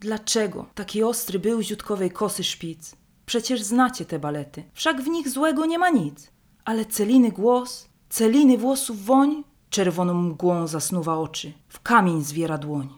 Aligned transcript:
Dlaczego 0.00 0.66
taki 0.74 1.02
ostry 1.02 1.38
był 1.38 1.62
ziutkowej 1.62 2.10
kosy 2.10 2.44
szpic? 2.44 2.96
Przecież 3.26 3.62
znacie 3.62 4.04
te 4.04 4.18
balety, 4.18 4.64
wszak 4.72 5.02
w 5.02 5.08
nich 5.08 5.28
złego 5.28 5.66
nie 5.66 5.78
ma 5.78 5.90
nic. 5.90 6.30
Ale 6.64 6.84
celiny 6.84 7.32
głos, 7.32 7.88
celiny 8.08 8.58
włosów 8.58 9.04
woń, 9.04 9.44
czerwoną 9.70 10.14
mgłą 10.14 10.66
zasnuwa 10.66 11.18
oczy, 11.18 11.52
w 11.68 11.80
kamień 11.80 12.24
zwiera 12.24 12.58
dłoń. 12.58 12.88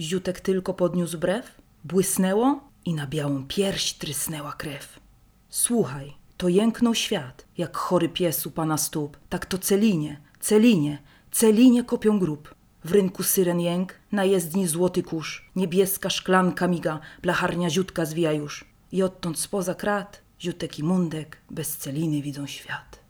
Ziutek 0.00 0.40
tylko 0.40 0.74
podniósł 0.74 1.18
brew, 1.18 1.60
błysnęło 1.84 2.60
i 2.84 2.94
na 2.94 3.06
białą 3.06 3.44
pierś 3.48 3.92
trysnęła 3.92 4.52
krew. 4.52 5.00
Słuchaj, 5.48 6.12
to 6.36 6.48
jęknął 6.48 6.94
świat, 6.94 7.46
jak 7.58 7.76
chory 7.76 8.08
pies 8.08 8.46
u 8.46 8.50
pana 8.50 8.78
stóp. 8.78 9.16
Tak 9.28 9.46
to 9.46 9.58
celinie, 9.58 10.20
celinie, 10.40 11.02
celinie 11.30 11.84
kopią 11.84 12.18
grób. 12.18 12.54
W 12.84 12.92
rynku 12.92 13.22
syren 13.22 13.60
jęk, 13.60 13.94
na 14.12 14.24
jezdni 14.24 14.66
złoty 14.66 15.02
kurz. 15.02 15.44
Niebieska 15.56 16.10
szklanka 16.10 16.68
miga, 16.68 17.00
blacharnia 17.22 17.70
ziutka 17.70 18.04
zwija 18.04 18.32
już. 18.32 18.64
I 18.92 19.02
odtąd 19.02 19.38
spoza 19.38 19.74
krat, 19.74 20.22
ziutek 20.40 20.78
i 20.78 20.84
mundek 20.84 21.36
bez 21.50 21.76
celiny 21.76 22.22
widzą 22.22 22.46
świat. 22.46 23.00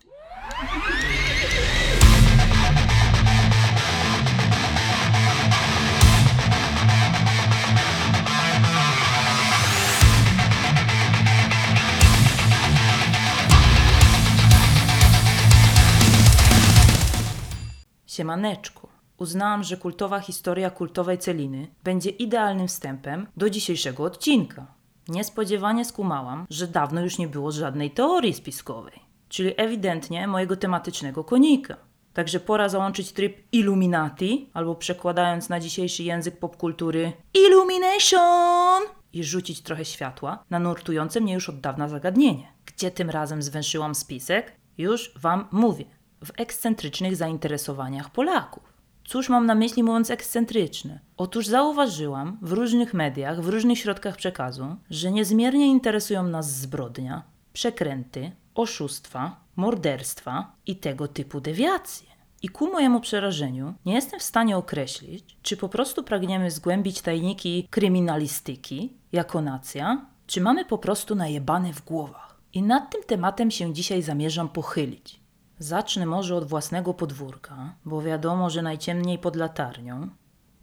Siemaneczku. 18.06 18.89
Uznałam, 19.20 19.64
że 19.64 19.76
kultowa 19.76 20.20
historia 20.20 20.70
kultowej 20.70 21.18
Celiny 21.18 21.68
będzie 21.84 22.10
idealnym 22.10 22.68
wstępem 22.68 23.26
do 23.36 23.50
dzisiejszego 23.50 24.04
odcinka. 24.04 24.66
Niespodziewanie 25.08 25.84
skumałam, 25.84 26.46
że 26.50 26.66
dawno 26.66 27.00
już 27.00 27.18
nie 27.18 27.28
było 27.28 27.52
żadnej 27.52 27.90
teorii 27.90 28.34
spiskowej, 28.34 29.00
czyli 29.28 29.52
ewidentnie 29.56 30.26
mojego 30.26 30.56
tematycznego 30.56 31.24
konika. 31.24 31.76
Także 32.12 32.40
pora 32.40 32.68
załączyć 32.68 33.12
tryb 33.12 33.36
Illuminati, 33.52 34.50
albo 34.54 34.74
przekładając 34.74 35.48
na 35.48 35.60
dzisiejszy 35.60 36.02
język 36.02 36.38
popkultury 36.38 37.12
Illumination 37.34 38.82
i 39.12 39.24
rzucić 39.24 39.60
trochę 39.62 39.84
światła 39.84 40.44
na 40.50 40.58
nurtujące 40.58 41.20
mnie 41.20 41.34
już 41.34 41.48
od 41.48 41.60
dawna 41.60 41.88
zagadnienie. 41.88 42.52
Gdzie 42.66 42.90
tym 42.90 43.10
razem 43.10 43.42
zwęszyłam 43.42 43.94
spisek? 43.94 44.56
Już 44.78 45.12
Wam 45.16 45.48
mówię. 45.52 45.84
W 46.24 46.30
ekscentrycznych 46.36 47.16
zainteresowaniach 47.16 48.10
Polaków. 48.10 48.69
Cóż 49.10 49.28
mam 49.28 49.46
na 49.46 49.54
myśli 49.54 49.82
mówiąc 49.82 50.10
ekscentryczne? 50.10 51.00
Otóż 51.16 51.46
zauważyłam 51.46 52.38
w 52.42 52.52
różnych 52.52 52.94
mediach, 52.94 53.40
w 53.40 53.48
różnych 53.48 53.78
środkach 53.78 54.16
przekazu, 54.16 54.76
że 54.90 55.12
niezmiernie 55.12 55.66
interesują 55.66 56.22
nas 56.22 56.56
zbrodnia, 56.56 57.22
przekręty, 57.52 58.32
oszustwa, 58.54 59.36
morderstwa 59.56 60.52
i 60.66 60.76
tego 60.76 61.08
typu 61.08 61.40
dewiacje. 61.40 62.06
I 62.42 62.48
ku 62.48 62.72
mojemu 62.72 63.00
przerażeniu 63.00 63.74
nie 63.86 63.94
jestem 63.94 64.20
w 64.20 64.22
stanie 64.22 64.56
określić, 64.56 65.36
czy 65.42 65.56
po 65.56 65.68
prostu 65.68 66.02
pragniemy 66.02 66.50
zgłębić 66.50 67.02
tajniki 67.02 67.68
kryminalistyki 67.70 68.92
jako 69.12 69.40
nacja, 69.40 70.06
czy 70.26 70.40
mamy 70.40 70.64
po 70.64 70.78
prostu 70.78 71.14
najebane 71.14 71.72
w 71.72 71.84
głowach. 71.84 72.40
I 72.52 72.62
nad 72.62 72.90
tym 72.90 73.02
tematem 73.02 73.50
się 73.50 73.74
dzisiaj 73.74 74.02
zamierzam 74.02 74.48
pochylić. 74.48 75.19
Zacznę 75.62 76.06
może 76.06 76.36
od 76.36 76.44
własnego 76.44 76.94
podwórka, 76.94 77.74
bo 77.84 78.02
wiadomo, 78.02 78.50
że 78.50 78.62
najciemniej 78.62 79.18
pod 79.18 79.36
latarnią. 79.36 80.08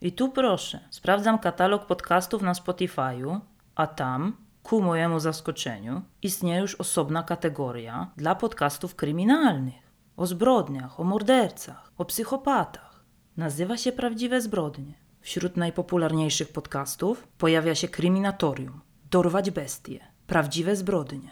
I 0.00 0.12
tu 0.12 0.28
proszę, 0.28 0.80
sprawdzam 0.90 1.38
katalog 1.38 1.86
podcastów 1.86 2.42
na 2.42 2.52
Spotify'u, 2.52 3.40
a 3.74 3.86
tam, 3.86 4.36
ku 4.62 4.82
mojemu 4.82 5.20
zaskoczeniu, 5.20 6.02
istnieje 6.22 6.60
już 6.60 6.74
osobna 6.74 7.22
kategoria 7.22 8.10
dla 8.16 8.34
podcastów 8.34 8.94
kryminalnych. 8.94 9.92
O 10.16 10.26
zbrodniach, 10.26 11.00
o 11.00 11.04
mordercach, 11.04 11.92
o 11.98 12.04
psychopatach. 12.04 13.04
Nazywa 13.36 13.76
się 13.76 13.92
Prawdziwe 13.92 14.40
Zbrodnie. 14.40 14.94
Wśród 15.20 15.56
najpopularniejszych 15.56 16.52
podcastów 16.52 17.28
pojawia 17.38 17.74
się 17.74 17.88
Kryminatorium, 17.88 18.80
Dorwać 19.10 19.50
Bestie, 19.50 20.00
Prawdziwe 20.26 20.76
Zbrodnie. 20.76 21.30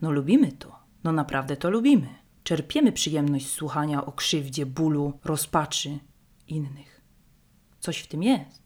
No 0.00 0.10
lubimy 0.10 0.52
to, 0.52 0.78
no 1.04 1.12
naprawdę 1.12 1.56
to 1.56 1.70
lubimy. 1.70 2.27
Czerpiemy 2.48 2.92
przyjemność 2.92 3.46
z 3.46 3.52
słuchania 3.52 4.06
o 4.06 4.12
krzywdzie, 4.12 4.66
bólu, 4.66 5.12
rozpaczy 5.24 5.98
innych. 6.46 7.00
Coś 7.80 7.98
w 7.98 8.06
tym 8.06 8.22
jest. 8.22 8.62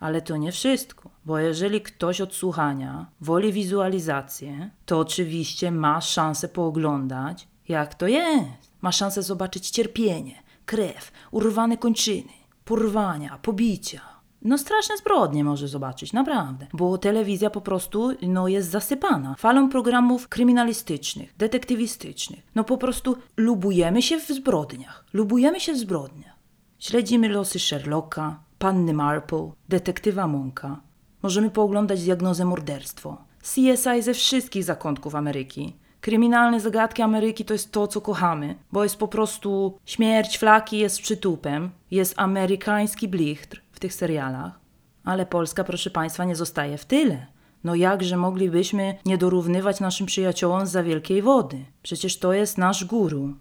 Ale 0.00 0.22
to 0.22 0.36
nie 0.36 0.52
wszystko, 0.52 1.10
bo 1.24 1.38
jeżeli 1.38 1.80
ktoś 1.80 2.20
od 2.20 2.34
słuchania 2.34 3.06
woli 3.20 3.52
wizualizację, 3.52 4.70
to 4.86 4.98
oczywiście 4.98 5.70
ma 5.70 6.00
szansę 6.00 6.48
pooglądać, 6.48 7.48
jak 7.68 7.94
to 7.94 8.06
jest. 8.06 8.72
Ma 8.80 8.92
szansę 8.92 9.22
zobaczyć 9.22 9.70
cierpienie, 9.70 10.42
krew, 10.66 11.12
urwane 11.30 11.76
kończyny, 11.76 12.32
porwania, 12.64 13.38
pobicia. 13.38 14.13
No 14.44 14.58
straszne 14.58 14.96
zbrodnie 14.96 15.44
może 15.44 15.68
zobaczyć, 15.68 16.12
naprawdę. 16.12 16.66
Bo 16.72 16.98
telewizja 16.98 17.50
po 17.50 17.60
prostu 17.60 18.10
no, 18.22 18.48
jest 18.48 18.70
zasypana 18.70 19.34
falą 19.38 19.68
programów 19.68 20.28
kryminalistycznych, 20.28 21.34
detektywistycznych. 21.38 22.40
No 22.54 22.64
po 22.64 22.78
prostu 22.78 23.16
lubujemy 23.36 24.02
się 24.02 24.20
w 24.20 24.28
zbrodniach. 24.28 25.04
Lubujemy 25.12 25.60
się 25.60 25.72
w 25.72 25.78
zbrodniach. 25.78 26.34
Śledzimy 26.78 27.28
losy 27.28 27.58
Sherlocka, 27.58 28.40
Panny 28.58 28.92
Marple, 28.92 29.50
detektywa 29.68 30.26
Monka. 30.26 30.80
Możemy 31.22 31.50
pooglądać 31.50 32.04
diagnozę 32.04 32.44
morderstwo. 32.44 33.16
CSI 33.42 34.02
ze 34.02 34.14
wszystkich 34.14 34.64
zakątków 34.64 35.14
Ameryki. 35.14 35.76
Kryminalne 36.00 36.60
zagadki 36.60 37.02
Ameryki 37.02 37.44
to 37.44 37.52
jest 37.52 37.72
to, 37.72 37.86
co 37.86 38.00
kochamy, 38.00 38.54
bo 38.72 38.82
jest 38.82 38.96
po 38.96 39.08
prostu 39.08 39.78
śmierć 39.84 40.38
flaki 40.38 40.78
jest 40.78 41.00
przytupem, 41.00 41.70
jest 41.90 42.14
amerykański 42.16 43.08
blichtr 43.08 43.63
w 43.74 43.80
tych 43.80 43.94
serialach, 43.94 44.60
ale 45.04 45.26
Polska, 45.26 45.64
proszę 45.64 45.90
Państwa, 45.90 46.24
nie 46.24 46.36
zostaje 46.36 46.78
w 46.78 46.84
tyle. 46.84 47.26
No 47.64 47.74
jakże 47.74 48.16
moglibyśmy 48.16 48.98
nie 49.06 49.18
dorównywać 49.18 49.80
naszym 49.80 50.06
przyjaciołom 50.06 50.66
za 50.66 50.82
wielkiej 50.82 51.22
wody? 51.22 51.64
Przecież 51.82 52.18
to 52.18 52.32
jest 52.32 52.58
nasz 52.58 52.84
guru. 52.84 53.34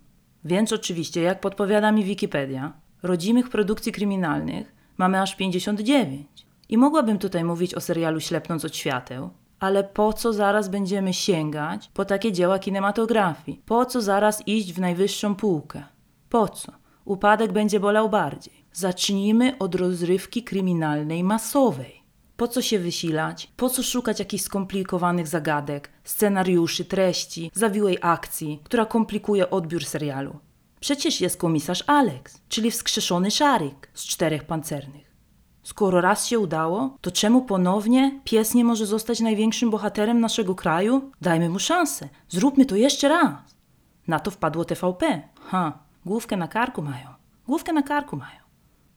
Więc 0.45 0.73
oczywiście, 0.73 1.21
jak 1.21 1.41
podpowiada 1.41 1.91
mi 1.91 2.03
Wikipedia, 2.03 2.73
rodzimych 3.03 3.49
produkcji 3.49 3.91
kryminalnych 3.91 4.75
mamy 4.97 5.21
aż 5.21 5.35
59. 5.35 6.27
I 6.69 6.77
mogłabym 6.77 7.17
tutaj 7.17 7.43
mówić 7.43 7.75
o 7.75 7.81
serialu 7.81 8.19
Ślepnąc 8.19 8.65
od 8.65 8.75
świateł, 8.75 9.29
ale 9.59 9.83
po 9.83 10.13
co 10.13 10.33
zaraz 10.33 10.69
będziemy 10.69 11.13
sięgać 11.13 11.91
po 11.93 12.05
takie 12.05 12.31
dzieła 12.31 12.59
kinematografii? 12.59 13.61
Po 13.65 13.85
co 13.85 14.01
zaraz 14.01 14.47
iść 14.47 14.73
w 14.73 14.79
najwyższą 14.79 15.35
półkę? 15.35 15.83
Po 16.29 16.47
co? 16.49 16.71
Upadek 17.05 17.51
będzie 17.51 17.79
bolał 17.79 18.09
bardziej. 18.09 18.62
Zacznijmy 18.73 19.57
od 19.57 19.75
rozrywki 19.75 20.43
kryminalnej 20.43 21.23
masowej. 21.23 22.03
Po 22.37 22.47
co 22.47 22.61
się 22.61 22.79
wysilać? 22.79 23.51
Po 23.57 23.69
co 23.69 23.83
szukać 23.83 24.19
jakichś 24.19 24.43
skomplikowanych 24.43 25.27
zagadek, 25.27 25.89
scenariuszy, 26.03 26.85
treści, 26.85 27.51
zawiłej 27.53 27.97
akcji, 28.01 28.59
która 28.63 28.85
komplikuje 28.85 29.49
odbiór 29.49 29.85
serialu? 29.85 30.39
Przecież 30.79 31.21
jest 31.21 31.37
komisarz 31.37 31.83
Alex, 31.87 32.41
czyli 32.49 32.71
wskrzeszony 32.71 33.31
szarik 33.31 33.89
z 33.93 34.05
czterech 34.05 34.43
pancernych. 34.43 35.13
Skoro 35.63 36.01
raz 36.01 36.27
się 36.27 36.39
udało, 36.39 36.97
to 37.01 37.11
czemu 37.11 37.41
ponownie 37.41 38.19
pies 38.23 38.53
nie 38.53 38.63
może 38.63 38.85
zostać 38.85 39.19
największym 39.19 39.69
bohaterem 39.69 40.19
naszego 40.19 40.55
kraju? 40.55 41.11
Dajmy 41.21 41.49
mu 41.49 41.59
szansę. 41.59 42.09
Zróbmy 42.29 42.65
to 42.65 42.75
jeszcze 42.75 43.09
raz. 43.09 43.55
Na 44.07 44.19
to 44.19 44.31
wpadło 44.31 44.65
TVP. 44.65 45.21
Ha, 45.41 45.79
główkę 46.05 46.37
na 46.37 46.47
karku 46.47 46.81
mają. 46.81 47.07
Główkę 47.47 47.73
na 47.73 47.83
karku 47.83 48.17
mają. 48.17 48.42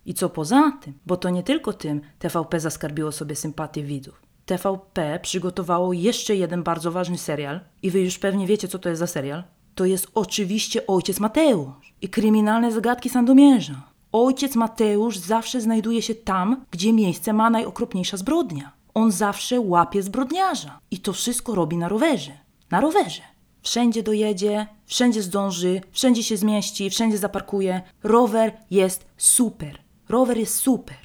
I 0.06 0.14
co 0.14 0.28
poza 0.28 0.72
tym, 0.82 0.94
bo 1.06 1.16
to 1.16 1.30
nie 1.30 1.42
tylko 1.42 1.72
tym 1.72 2.00
TVP 2.18 2.60
zaskarbiło 2.60 3.12
sobie 3.12 3.36
sympatię 3.36 3.82
widzów. 3.82 4.22
TVP 4.46 5.20
przygotowało 5.22 5.92
jeszcze 5.92 6.36
jeden 6.36 6.62
bardzo 6.62 6.92
ważny 6.92 7.18
serial 7.18 7.60
i 7.82 7.90
wy 7.90 8.00
już 8.00 8.18
pewnie 8.18 8.46
wiecie, 8.46 8.68
co 8.68 8.78
to 8.78 8.88
jest 8.88 8.98
za 8.98 9.06
serial. 9.06 9.44
To 9.74 9.84
jest 9.84 10.06
oczywiście 10.14 10.86
Ojciec 10.86 11.20
Mateusz 11.20 11.94
i 12.02 12.08
kryminalne 12.08 12.72
zagadki 12.72 13.08
Sandomierza. 13.08 13.82
Ojciec 14.12 14.56
Mateusz 14.56 15.18
zawsze 15.18 15.60
znajduje 15.60 16.02
się 16.02 16.14
tam, 16.14 16.64
gdzie 16.70 16.92
miejsce 16.92 17.32
ma 17.32 17.50
najokropniejsza 17.50 18.16
zbrodnia. 18.16 18.72
On 18.94 19.12
zawsze 19.12 19.60
łapie 19.60 20.02
zbrodniarza. 20.02 20.78
I 20.90 20.98
to 20.98 21.12
wszystko 21.12 21.54
robi 21.54 21.76
na 21.76 21.88
rowerze. 21.88 22.32
Na 22.70 22.80
rowerze. 22.80 23.22
Wszędzie 23.62 24.02
dojedzie, 24.02 24.66
wszędzie 24.86 25.22
zdąży, 25.22 25.80
wszędzie 25.92 26.22
się 26.22 26.36
zmieści, 26.36 26.90
wszędzie 26.90 27.18
zaparkuje. 27.18 27.80
Rower 28.02 28.52
jest 28.70 29.06
super. 29.16 29.85
Rower 30.08 30.38
jest 30.38 30.56
super. 30.56 30.96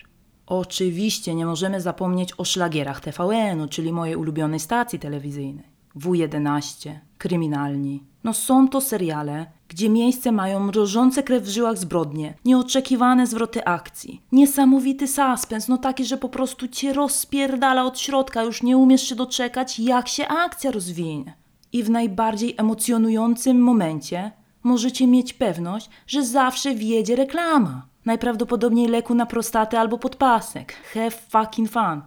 Oczywiście 0.46 1.36
nie 1.36 1.46
możemy 1.46 1.82
zapomnieć 1.82 2.34
o 2.38 2.46
szlagierach 2.46 3.02
TVN-u, 3.02 3.68
czyli 3.68 3.94
mojej 3.94 4.16
ulubionej 4.16 4.60
stacji 4.60 5.00
telewizyjnej. 5.00 5.66
W11, 5.96 6.92
Kryminalni. 7.18 8.04
No 8.24 8.34
są 8.34 8.68
to 8.68 8.82
seriale, 8.82 9.46
gdzie 9.68 9.90
miejsce 9.90 10.32
mają 10.32 10.60
mrożące 10.60 11.24
krew 11.24 11.44
w 11.44 11.50
żyłach 11.50 11.78
zbrodnie, 11.78 12.34
nieoczekiwane 12.46 13.28
zwroty 13.28 13.66
akcji, 13.66 14.22
niesamowity 14.32 15.08
suspens, 15.08 15.68
no 15.68 15.78
taki, 15.78 16.06
że 16.06 16.18
po 16.18 16.30
prostu 16.30 16.68
cię 16.68 16.94
rozpierdala 16.94 17.86
od 17.86 18.00
środka, 18.00 18.44
już 18.44 18.64
nie 18.64 18.78
umiesz 18.78 19.04
się 19.04 19.16
doczekać, 19.16 19.80
jak 19.80 20.08
się 20.08 20.28
akcja 20.28 20.72
rozwinie. 20.72 21.34
I 21.74 21.84
w 21.84 21.90
najbardziej 21.90 22.56
emocjonującym 22.58 23.62
momencie 23.62 24.32
możecie 24.64 25.08
mieć 25.08 25.34
pewność, 25.34 25.90
że 26.08 26.26
zawsze 26.26 26.76
wjedzie 26.76 27.16
reklama. 27.16 27.91
Najprawdopodobniej 28.06 28.88
leku 28.88 29.16
na 29.16 29.26
prostatę 29.26 29.80
albo 29.80 29.98
podpasek. 29.98 30.74
Have 30.94 31.12
fucking 31.12 31.72
fun. 31.72 32.02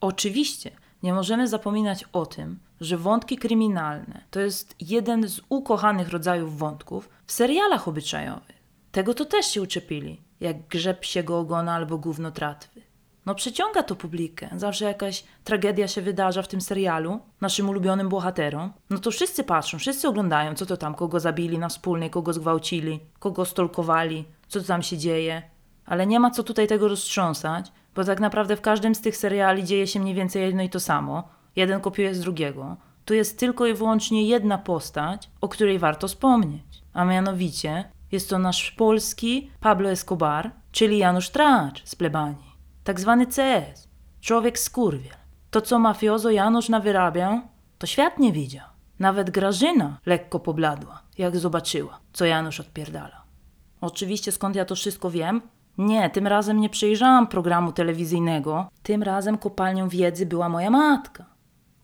Oczywiście 0.00 0.70
nie 1.02 1.14
możemy 1.14 1.48
zapominać 1.48 2.04
o 2.12 2.26
tym, 2.26 2.58
że 2.80 2.96
wątki 2.96 3.36
kryminalne 3.36 4.24
to 4.30 4.40
jest 4.40 4.74
jeden 4.80 5.28
z 5.28 5.40
ukochanych 5.48 6.08
rodzajów 6.08 6.58
wątków 6.58 7.08
w 7.26 7.32
serialach 7.32 7.88
obyczajowych. 7.88 8.62
Tego 8.92 9.14
to 9.14 9.24
też 9.24 9.46
się 9.46 9.62
uczepili, 9.62 10.20
jak 10.40 10.68
grzeb 10.68 11.00
psiego 11.00 11.38
ogona 11.38 11.74
albo 11.74 11.98
gówno 11.98 12.30
tratwy. 12.30 12.82
No 13.26 13.34
przeciąga 13.34 13.82
to 13.82 13.96
publikę. 13.96 14.48
Zawsze 14.56 14.84
jakaś 14.84 15.24
tragedia 15.44 15.88
się 15.88 16.02
wydarza 16.02 16.42
w 16.42 16.48
tym 16.48 16.60
serialu, 16.60 17.20
naszym 17.40 17.68
ulubionym 17.68 18.08
bohaterom. 18.08 18.72
No 18.90 18.98
to 18.98 19.10
wszyscy 19.10 19.44
patrzą, 19.44 19.78
wszyscy 19.78 20.08
oglądają, 20.08 20.54
co 20.54 20.66
to 20.66 20.76
tam, 20.76 20.94
kogo 20.94 21.20
zabili 21.20 21.58
na 21.58 21.68
wspólnej, 21.68 22.10
kogo 22.10 22.32
zgwałcili, 22.32 23.00
kogo 23.18 23.44
stolkowali, 23.44 24.24
co 24.48 24.60
tam 24.60 24.82
się 24.82 24.98
dzieje. 24.98 25.42
Ale 25.86 26.06
nie 26.06 26.20
ma 26.20 26.30
co 26.30 26.42
tutaj 26.42 26.66
tego 26.66 26.88
roztrząsać, 26.88 27.72
bo 27.94 28.04
tak 28.04 28.20
naprawdę 28.20 28.56
w 28.56 28.60
każdym 28.60 28.94
z 28.94 29.00
tych 29.00 29.16
seriali 29.16 29.64
dzieje 29.64 29.86
się 29.86 30.00
mniej 30.00 30.14
więcej 30.14 30.42
jedno 30.42 30.62
i 30.62 30.68
to 30.68 30.80
samo. 30.80 31.28
Jeden 31.56 31.80
kopiuje 31.80 32.14
z 32.14 32.20
drugiego. 32.20 32.76
Tu 33.04 33.14
jest 33.14 33.38
tylko 33.38 33.66
i 33.66 33.74
wyłącznie 33.74 34.28
jedna 34.28 34.58
postać, 34.58 35.30
o 35.40 35.48
której 35.48 35.78
warto 35.78 36.08
wspomnieć. 36.08 36.82
A 36.92 37.04
mianowicie 37.04 37.84
jest 38.12 38.30
to 38.30 38.38
nasz 38.38 38.70
polski 38.70 39.50
Pablo 39.60 39.90
Escobar, 39.90 40.50
czyli 40.72 40.98
Janusz 40.98 41.30
Tracz 41.30 41.82
z 41.84 41.94
plebanii. 41.94 42.54
Tak 42.84 43.00
zwany 43.00 43.26
CS. 43.26 43.88
Człowiek 44.20 44.58
skurwiel. 44.58 45.16
To, 45.50 45.60
co 45.60 45.78
mafiozo 45.78 46.30
Janusz 46.30 46.68
nawyrabiał, 46.68 47.40
to 47.78 47.86
świat 47.86 48.18
nie 48.18 48.32
widział. 48.32 48.66
Nawet 48.98 49.30
Grażyna 49.30 49.98
lekko 50.06 50.40
pobladła, 50.40 51.02
jak 51.18 51.36
zobaczyła, 51.36 52.00
co 52.12 52.24
Janusz 52.24 52.60
odpierdala. 52.60 53.23
Oczywiście 53.84 54.32
skąd 54.32 54.56
ja 54.56 54.64
to 54.64 54.74
wszystko 54.74 55.10
wiem? 55.10 55.42
Nie, 55.78 56.10
tym 56.10 56.26
razem 56.26 56.60
nie 56.60 56.68
przejrzałam 56.68 57.26
programu 57.26 57.72
telewizyjnego. 57.72 58.70
Tym 58.82 59.02
razem 59.02 59.38
kopalnią 59.38 59.88
wiedzy 59.88 60.26
była 60.26 60.48
moja 60.48 60.70
matka. 60.70 61.24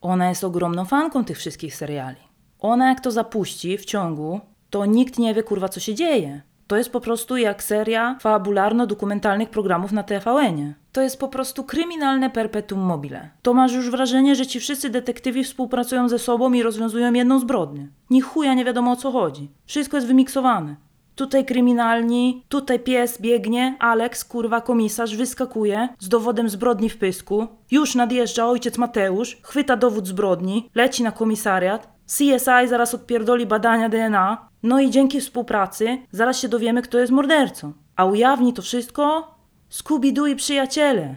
Ona 0.00 0.28
jest 0.28 0.44
ogromną 0.44 0.84
fanką 0.84 1.24
tych 1.24 1.38
wszystkich 1.38 1.76
seriali. 1.76 2.16
Ona 2.58 2.88
jak 2.88 3.00
to 3.00 3.10
zapuści 3.10 3.78
w 3.78 3.84
ciągu, 3.84 4.40
to 4.70 4.86
nikt 4.86 5.18
nie 5.18 5.34
wie 5.34 5.42
kurwa 5.42 5.68
co 5.68 5.80
się 5.80 5.94
dzieje. 5.94 6.42
To 6.66 6.76
jest 6.76 6.90
po 6.90 7.00
prostu 7.00 7.36
jak 7.36 7.62
seria 7.62 8.18
fabularno-dokumentalnych 8.20 9.48
programów 9.48 9.92
na 9.92 10.02
TVN-ie. 10.02 10.74
To 10.92 11.02
jest 11.02 11.20
po 11.20 11.28
prostu 11.28 11.64
kryminalne 11.64 12.30
perpetuum 12.30 12.80
mobile. 12.80 13.30
To 13.42 13.54
masz 13.54 13.72
już 13.72 13.90
wrażenie, 13.90 14.34
że 14.34 14.46
ci 14.46 14.60
wszyscy 14.60 14.90
detektywi 14.90 15.44
współpracują 15.44 16.08
ze 16.08 16.18
sobą 16.18 16.52
i 16.52 16.62
rozwiązują 16.62 17.12
jedną 17.12 17.38
zbrodnię. 17.38 17.88
Ni 18.10 18.20
chuja 18.20 18.54
nie 18.54 18.64
wiadomo 18.64 18.92
o 18.92 18.96
co 18.96 19.12
chodzi. 19.12 19.50
Wszystko 19.66 19.96
jest 19.96 20.06
wymiksowane. 20.06 20.76
Tutaj 21.14 21.44
kryminalni, 21.44 22.44
tutaj 22.48 22.80
pies 22.80 23.20
biegnie, 23.20 23.76
Alex, 23.78 24.24
kurwa 24.24 24.60
komisarz, 24.60 25.16
wyskakuje 25.16 25.88
z 25.98 26.08
dowodem 26.08 26.48
zbrodni 26.48 26.90
w 26.90 26.98
pysku. 26.98 27.46
Już 27.70 27.94
nadjeżdża 27.94 28.46
ojciec 28.46 28.78
Mateusz, 28.78 29.38
chwyta 29.42 29.76
dowód 29.76 30.06
zbrodni, 30.06 30.70
leci 30.74 31.02
na 31.02 31.12
komisariat. 31.12 31.88
CSI 32.06 32.68
zaraz 32.68 32.94
odpierdoli 32.94 33.46
badania 33.46 33.88
DNA. 33.88 34.48
No 34.62 34.80
i 34.80 34.90
dzięki 34.90 35.20
współpracy 35.20 35.98
zaraz 36.10 36.38
się 36.38 36.48
dowiemy, 36.48 36.82
kto 36.82 36.98
jest 36.98 37.12
mordercą. 37.12 37.72
A 37.96 38.04
ujawni 38.04 38.52
to 38.52 38.62
wszystko 38.62 39.34
Scooby-Doo 39.70 40.28
i 40.28 40.36
przyjaciele. 40.36 41.14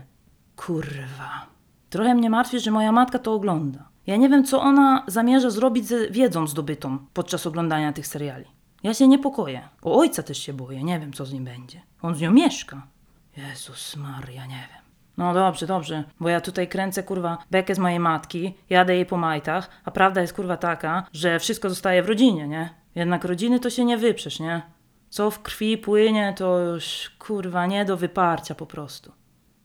Kurwa. 0.55 1.47
Trochę 1.89 2.15
mnie 2.15 2.29
martwi, 2.29 2.59
że 2.59 2.71
moja 2.71 2.91
matka 2.91 3.19
to 3.19 3.33
ogląda. 3.33 3.89
Ja 4.07 4.15
nie 4.15 4.29
wiem, 4.29 4.43
co 4.43 4.61
ona 4.61 5.03
zamierza 5.07 5.49
zrobić 5.49 5.85
ze 5.85 6.09
wiedzą 6.09 6.47
zdobytą 6.47 6.97
podczas 7.13 7.47
oglądania 7.47 7.93
tych 7.93 8.07
seriali. 8.07 8.45
Ja 8.83 8.93
się 8.93 9.07
niepokoję. 9.07 9.69
O 9.81 9.99
ojca 9.99 10.23
też 10.23 10.37
się 10.37 10.53
boję, 10.53 10.83
nie 10.83 10.99
wiem 10.99 11.13
co 11.13 11.25
z 11.25 11.33
nim 11.33 11.45
będzie. 11.45 11.81
On 12.01 12.15
z 12.15 12.21
nią 12.21 12.31
mieszka. 12.31 12.87
Jezus 13.37 13.95
Maria, 13.95 14.45
nie 14.45 14.67
wiem. 14.73 14.83
No 15.17 15.33
dobrze, 15.33 15.67
dobrze, 15.67 16.03
bo 16.19 16.29
ja 16.29 16.41
tutaj 16.41 16.67
kręcę 16.67 17.03
kurwa 17.03 17.37
bekę 17.51 17.75
z 17.75 17.79
mojej 17.79 17.99
matki, 17.99 18.53
jadę 18.69 18.95
jej 18.95 19.05
po 19.05 19.17
majtach, 19.17 19.69
a 19.85 19.91
prawda 19.91 20.21
jest 20.21 20.33
kurwa 20.33 20.57
taka, 20.57 21.07
że 21.13 21.39
wszystko 21.39 21.69
zostaje 21.69 22.03
w 22.03 22.07
rodzinie, 22.07 22.47
nie? 22.47 22.69
Jednak 22.95 23.25
rodziny 23.25 23.59
to 23.59 23.69
się 23.69 23.85
nie 23.85 23.97
wyprzesz, 23.97 24.39
nie? 24.39 24.61
Co 25.09 25.31
w 25.31 25.41
krwi 25.41 25.77
płynie, 25.77 26.33
to 26.37 26.59
już 26.59 27.11
kurwa 27.19 27.65
nie 27.65 27.85
do 27.85 27.97
wyparcia 27.97 28.55
po 28.55 28.65
prostu. 28.65 29.11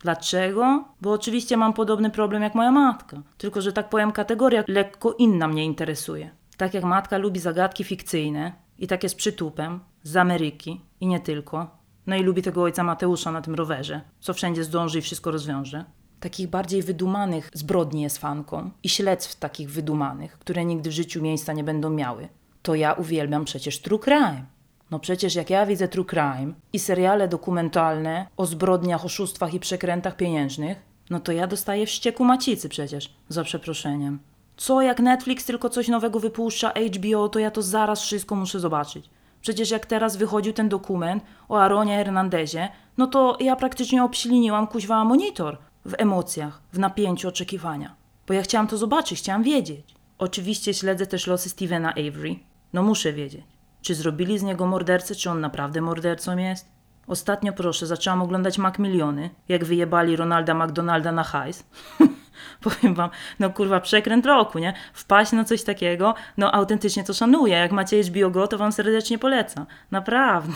Dlaczego? 0.00 0.84
Bo 1.00 1.12
oczywiście 1.12 1.56
mam 1.56 1.72
podobny 1.72 2.10
problem 2.10 2.42
jak 2.42 2.54
moja 2.54 2.70
matka, 2.70 3.22
tylko 3.38 3.62
że 3.62 3.72
tak 3.72 3.88
powiem 3.88 4.12
kategoria 4.12 4.64
lekko 4.68 5.12
inna 5.12 5.48
mnie 5.48 5.64
interesuje. 5.64 6.30
Tak 6.56 6.74
jak 6.74 6.84
matka 6.84 7.18
lubi 7.18 7.40
zagadki 7.40 7.84
fikcyjne, 7.84 8.52
i 8.78 8.86
tak 8.86 9.02
jest 9.02 9.16
przytupem, 9.16 9.80
z 10.02 10.16
Ameryki 10.16 10.80
i 11.00 11.06
nie 11.06 11.20
tylko. 11.20 11.78
No 12.06 12.16
i 12.16 12.22
lubi 12.22 12.42
tego 12.42 12.62
ojca 12.62 12.82
Mateusza 12.82 13.32
na 13.32 13.42
tym 13.42 13.54
rowerze, 13.54 14.00
co 14.20 14.34
wszędzie 14.34 14.64
zdąży 14.64 14.98
i 14.98 15.02
wszystko 15.02 15.30
rozwiąże. 15.30 15.84
Takich 16.20 16.48
bardziej 16.48 16.82
wydumanych 16.82 17.50
zbrodni 17.54 18.02
jest 18.02 18.18
fanką 18.18 18.70
i 18.82 18.88
śledztw 18.88 19.36
takich 19.36 19.70
wydumanych, 19.70 20.38
które 20.38 20.64
nigdy 20.64 20.90
w 20.90 20.92
życiu 20.92 21.22
miejsca 21.22 21.52
nie 21.52 21.64
będą 21.64 21.90
miały. 21.90 22.28
To 22.62 22.74
ja 22.74 22.92
uwielbiam 22.92 23.44
przecież 23.44 23.80
true 23.80 23.98
crime. 23.98 24.44
No 24.90 24.98
przecież 24.98 25.34
jak 25.34 25.50
ja 25.50 25.66
widzę 25.66 25.88
true 25.88 26.04
crime 26.04 26.52
i 26.72 26.78
seriale 26.78 27.28
dokumentalne 27.28 28.26
o 28.36 28.46
zbrodniach, 28.46 29.04
oszustwach 29.04 29.54
i 29.54 29.60
przekrętach 29.60 30.16
pieniężnych, 30.16 30.82
no 31.10 31.20
to 31.20 31.32
ja 31.32 31.46
dostaję 31.46 31.86
wścieku 31.86 32.24
macicy 32.24 32.68
przecież, 32.68 33.14
za 33.28 33.44
przeproszeniem. 33.44 34.18
Co 34.58 34.82
jak 34.82 35.00
Netflix 35.00 35.44
tylko 35.44 35.70
coś 35.70 35.88
nowego 35.88 36.20
wypuszcza, 36.20 36.72
HBO, 36.96 37.28
to 37.28 37.38
ja 37.38 37.50
to 37.50 37.62
zaraz 37.62 38.02
wszystko 38.02 38.34
muszę 38.34 38.60
zobaczyć. 38.60 39.10
Przecież 39.40 39.70
jak 39.70 39.86
teraz 39.86 40.16
wychodził 40.16 40.52
ten 40.52 40.68
dokument 40.68 41.22
o 41.48 41.60
Aronie 41.60 41.96
Hernandezie, 41.96 42.68
no 42.96 43.06
to 43.06 43.36
ja 43.40 43.56
praktycznie 43.56 44.04
obśliniłam 44.04 44.66
kuźwa 44.66 45.04
monitor 45.04 45.58
w 45.84 45.94
emocjach, 45.98 46.60
w 46.72 46.78
napięciu 46.78 47.28
oczekiwania. 47.28 47.94
Bo 48.26 48.34
ja 48.34 48.42
chciałam 48.42 48.66
to 48.66 48.76
zobaczyć, 48.76 49.18
chciałam 49.18 49.42
wiedzieć. 49.42 49.94
Oczywiście 50.18 50.74
śledzę 50.74 51.06
też 51.06 51.26
losy 51.26 51.48
Stevena 51.48 51.90
Avery. 51.90 52.36
No 52.72 52.82
muszę 52.82 53.12
wiedzieć. 53.12 53.44
Czy 53.82 53.94
zrobili 53.94 54.38
z 54.38 54.42
niego 54.42 54.66
mordercę, 54.66 55.14
czy 55.14 55.30
on 55.30 55.40
naprawdę 55.40 55.80
mordercą 55.80 56.38
jest? 56.38 56.68
Ostatnio, 57.06 57.52
proszę, 57.52 57.86
zaczęłam 57.86 58.22
oglądać 58.22 58.58
Macmiliony, 58.58 59.30
jak 59.48 59.64
wyjebali 59.64 60.16
Ronalda 60.16 60.54
McDonalda 60.54 61.12
na 61.12 61.24
hajs. 61.24 61.64
powiem 62.64 62.94
wam, 62.94 63.10
no 63.38 63.50
kurwa, 63.50 63.80
przekręt 63.80 64.26
roku, 64.26 64.58
nie? 64.58 64.74
Wpaść 64.92 65.32
na 65.32 65.44
coś 65.44 65.62
takiego, 65.62 66.14
no 66.36 66.54
autentycznie 66.54 67.04
to 67.04 67.14
szanuję. 67.14 67.54
Jak 67.56 67.72
macie 67.72 68.02
HBO 68.02 68.30
Go, 68.30 68.48
to 68.48 68.58
wam 68.58 68.72
serdecznie 68.72 69.18
polecam. 69.18 69.66
Naprawdę. 69.90 70.52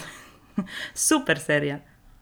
Super 0.95 1.41
seria. 1.41 1.79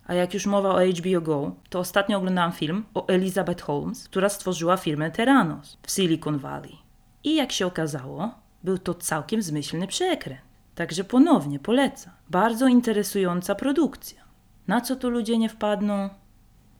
A 0.06 0.14
jak 0.14 0.34
już 0.34 0.46
mowa 0.46 0.68
o 0.74 0.80
HBO 0.86 1.20
Go, 1.20 1.54
to 1.68 1.78
ostatnio 1.78 2.18
oglądałam 2.18 2.52
film 2.52 2.84
o 2.94 3.08
Elizabeth 3.08 3.62
Holmes, 3.62 4.08
która 4.08 4.28
stworzyła 4.28 4.76
firmę 4.76 5.10
Terranos 5.10 5.78
w 5.82 5.90
Silicon 5.90 6.38
Valley. 6.38 6.78
I 7.24 7.34
jak 7.34 7.52
się 7.52 7.66
okazało, 7.66 8.34
był 8.64 8.78
to 8.78 8.94
całkiem 8.94 9.42
zmyślny 9.42 9.86
przekręt. 9.86 10.40
Także 10.74 11.04
ponownie 11.04 11.58
polecam. 11.58 12.12
Bardzo 12.30 12.68
interesująca 12.68 13.54
produkcja. 13.54 14.22
Na 14.68 14.80
co 14.80 14.96
tu 14.96 15.10
ludzie 15.10 15.38
nie 15.38 15.48
wpadną? 15.48 16.10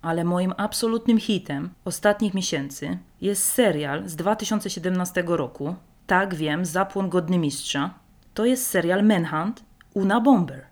Ale 0.02 0.24
moim 0.24 0.54
absolutnym 0.56 1.18
hitem 1.18 1.70
ostatnich 1.84 2.34
miesięcy 2.34 2.98
jest 3.20 3.44
serial 3.44 4.08
z 4.08 4.16
2017 4.16 5.24
roku. 5.26 5.74
Tak 6.06 6.34
wiem, 6.34 6.64
zapłon 6.64 7.08
godny 7.08 7.38
mistrza. 7.38 7.94
To 8.34 8.44
jest 8.44 8.66
serial 8.66 9.04
Manhunt 9.04 9.64
Una 9.94 10.20
Bomber. 10.20 10.66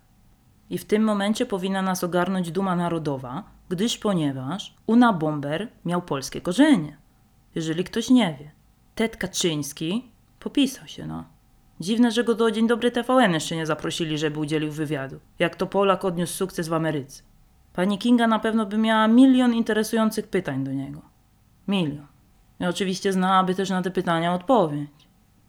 I 0.70 0.78
w 0.78 0.85
tym 0.85 1.04
momencie 1.04 1.47
powinna 1.47 1.82
nas 1.82 2.04
ogarnąć 2.04 2.50
duma 2.50 2.76
narodowa, 2.76 3.44
gdyż 3.68 3.99
ponieważ 3.99 4.75
Una 4.87 5.12
Bomber 5.12 5.68
miał 5.85 6.02
polskie 6.02 6.40
korzenie. 6.40 6.97
Jeżeli 7.54 7.85
ktoś 7.85 8.11
nie 8.11 8.37
wie. 8.40 8.50
Ted 8.94 9.16
Kaczyński 9.16 10.11
popisał 10.40 10.87
się, 10.87 11.06
no. 11.06 11.25
Dziwne, 11.80 12.11
że 12.11 12.25
go 12.25 12.35
do 12.35 12.50
Dzień 12.50 12.66
Dobry 12.66 12.90
TVN 12.90 13.35
jeszcze 13.35 13.56
nie 13.56 13.66
zaprosili, 13.66 14.18
żeby 14.18 14.40
udzielił 14.40 14.73
wywiadu. 14.73 15.20
Jak 15.38 15.56
to 15.56 15.66
Polak 15.66 16.04
odniósł 16.04 16.35
sukces 16.35 16.68
w 16.68 16.73
Ameryce. 16.73 17.23
Pani 17.78 17.99
Kinga 17.99 18.26
na 18.26 18.38
pewno 18.38 18.66
by 18.66 18.78
miała 18.78 19.08
milion 19.08 19.54
interesujących 19.54 20.28
pytań 20.28 20.64
do 20.64 20.73
niego. 20.73 21.00
Milion. 21.68 22.06
I 22.61 22.66
oczywiście 22.66 23.12
znałaby 23.12 23.54
też 23.54 23.70
na 23.70 23.82
te 23.82 23.90
pytania 23.90 24.35
odpowiedź. 24.35 24.90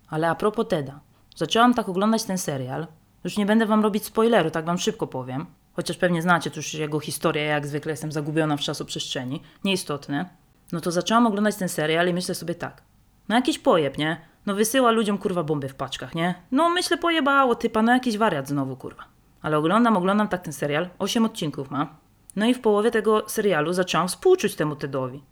Ale 0.09 0.29
a 0.29 0.35
propos 0.35 0.67
Teda. 0.67 0.99
Zaczęłam 1.35 1.73
tak 1.73 1.89
oglądać 1.89 2.23
ten 2.23 2.37
serial. 2.37 2.87
Już 3.23 3.37
nie 3.37 3.45
będę 3.45 3.65
wam 3.65 3.83
robić 3.83 4.05
spoileru, 4.05 4.51
tak 4.51 4.65
wam 4.65 4.77
szybko 4.77 5.07
powiem. 5.07 5.45
Chociaż 5.73 5.97
pewnie 5.97 6.21
znacie 6.21 6.51
już 6.55 6.73
jego 6.73 6.99
historię, 6.99 7.43
jak 7.43 7.67
zwykle 7.67 7.91
jestem 7.91 8.11
zagubiona 8.11 8.57
w 8.57 8.61
czasoprzestrzeni. 8.61 9.41
Nieistotne. 9.63 10.29
No 10.71 10.81
to 10.81 10.91
zaczęłam 10.91 11.27
oglądać 11.27 11.55
ten 11.55 11.69
serial 11.69 12.07
i 12.07 12.13
myślę 12.13 12.35
sobie 12.35 12.55
tak. 12.55 12.83
No 13.29 13.35
jakiś 13.35 13.59
pojeb, 13.59 13.97
nie? 13.97 14.21
No 14.45 14.55
wysyła 14.55 14.91
ludziom 14.91 15.17
kurwa 15.17 15.43
bomby 15.43 15.69
w 15.69 15.75
paczkach, 15.75 16.15
nie? 16.15 16.35
No 16.51 16.69
myślę 16.69 16.97
pojebało 16.97 17.55
typa, 17.55 17.81
no 17.81 17.91
jakiś 17.91 18.17
wariat 18.17 18.47
znowu 18.47 18.75
kurwa. 18.75 19.03
Ale 19.41 19.57
oglądam, 19.57 19.97
oglądam 19.97 20.27
tak 20.27 20.41
ten 20.41 20.53
serial, 20.53 20.89
osiem 20.99 21.25
odcinków 21.25 21.71
ma. 21.71 21.98
No 22.35 22.45
i 22.45 22.53
w 22.53 22.61
połowie 22.61 22.91
tego 22.91 23.29
serialu 23.29 23.73
zaczęłam 23.73 24.07
współczuć 24.07 24.55
temu 24.55 24.75
Tedowi. 24.75 25.23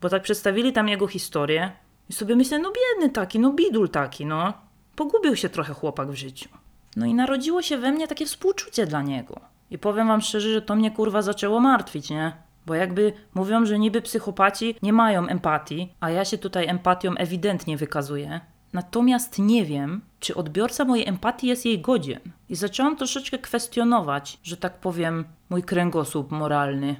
Bo 0.00 0.08
tak 0.08 0.22
przedstawili 0.22 0.72
tam 0.72 0.88
jego 0.88 1.06
historię 1.06 1.72
i 2.08 2.12
sobie 2.12 2.36
myślę, 2.36 2.58
no 2.58 2.72
biedny 2.72 3.10
taki, 3.10 3.38
no 3.38 3.52
bidul 3.52 3.88
taki, 3.88 4.26
no. 4.26 4.52
Pogubił 4.96 5.36
się 5.36 5.48
trochę 5.48 5.74
chłopak 5.74 6.10
w 6.10 6.14
życiu. 6.14 6.48
No 6.96 7.06
i 7.06 7.14
narodziło 7.14 7.62
się 7.62 7.78
we 7.78 7.92
mnie 7.92 8.08
takie 8.08 8.26
współczucie 8.26 8.86
dla 8.86 9.02
niego. 9.02 9.40
I 9.70 9.78
powiem 9.78 10.08
wam 10.08 10.20
szczerze, 10.20 10.52
że 10.52 10.62
to 10.62 10.76
mnie 10.76 10.90
kurwa 10.90 11.22
zaczęło 11.22 11.60
martwić, 11.60 12.10
nie? 12.10 12.32
Bo 12.66 12.74
jakby 12.74 13.12
mówią, 13.34 13.66
że 13.66 13.78
niby 13.78 14.02
psychopaci 14.02 14.76
nie 14.82 14.92
mają 14.92 15.26
empatii, 15.26 15.94
a 16.00 16.10
ja 16.10 16.24
się 16.24 16.38
tutaj 16.38 16.68
empatią 16.68 17.14
ewidentnie 17.14 17.76
wykazuję. 17.76 18.40
Natomiast 18.72 19.38
nie 19.38 19.64
wiem, 19.64 20.00
czy 20.20 20.34
odbiorca 20.34 20.84
mojej 20.84 21.08
empatii 21.08 21.46
jest 21.46 21.64
jej 21.66 21.80
godzien. 21.80 22.20
I 22.48 22.56
zaczęłam 22.56 22.96
troszeczkę 22.96 23.38
kwestionować, 23.38 24.38
że 24.42 24.56
tak 24.56 24.78
powiem, 24.78 25.24
mój 25.50 25.62
kręgosłup 25.62 26.30
moralny. 26.30 26.96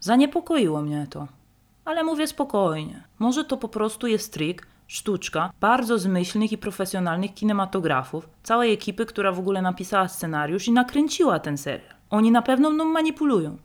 Zaniepokoiło 0.00 0.82
mnie 0.82 1.06
to. 1.10 1.28
Ale 1.84 2.04
mówię 2.04 2.26
spokojnie. 2.26 3.04
Może 3.18 3.44
to 3.44 3.56
po 3.56 3.68
prostu 3.68 4.06
jest 4.06 4.32
trik, 4.32 4.66
sztuczka 4.86 5.52
bardzo 5.60 5.98
zmyślnych 5.98 6.52
i 6.52 6.58
profesjonalnych 6.58 7.34
kinematografów, 7.34 8.28
całej 8.42 8.72
ekipy, 8.72 9.06
która 9.06 9.32
w 9.32 9.38
ogóle 9.38 9.62
napisała 9.62 10.08
scenariusz 10.08 10.68
i 10.68 10.72
nakręciła 10.72 11.38
ten 11.38 11.58
serial. 11.58 11.94
Oni 12.10 12.30
na 12.30 12.42
pewno 12.42 12.70
mną 12.70 12.84
manipulują. 12.84 13.56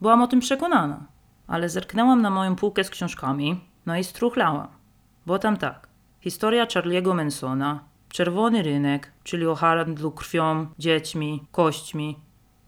Byłam 0.00 0.22
o 0.22 0.26
tym 0.26 0.40
przekonana. 0.40 1.06
Ale 1.46 1.68
zerknęłam 1.68 2.22
na 2.22 2.30
moją 2.30 2.56
półkę 2.56 2.84
z 2.84 2.90
książkami, 2.90 3.60
no 3.86 3.96
i 3.96 4.04
struchlałam. 4.04 4.68
Bo 5.26 5.38
tam 5.38 5.56
tak. 5.56 5.87
Historia 6.20 6.66
Charlie'ego 6.66 7.14
Mansona, 7.14 7.80
Czerwony 8.08 8.62
rynek, 8.62 9.12
czyli 9.24 9.46
o 9.46 9.54
handlu 9.54 10.10
krwią, 10.10 10.66
dziećmi, 10.78 11.44
kośćmi, 11.52 12.18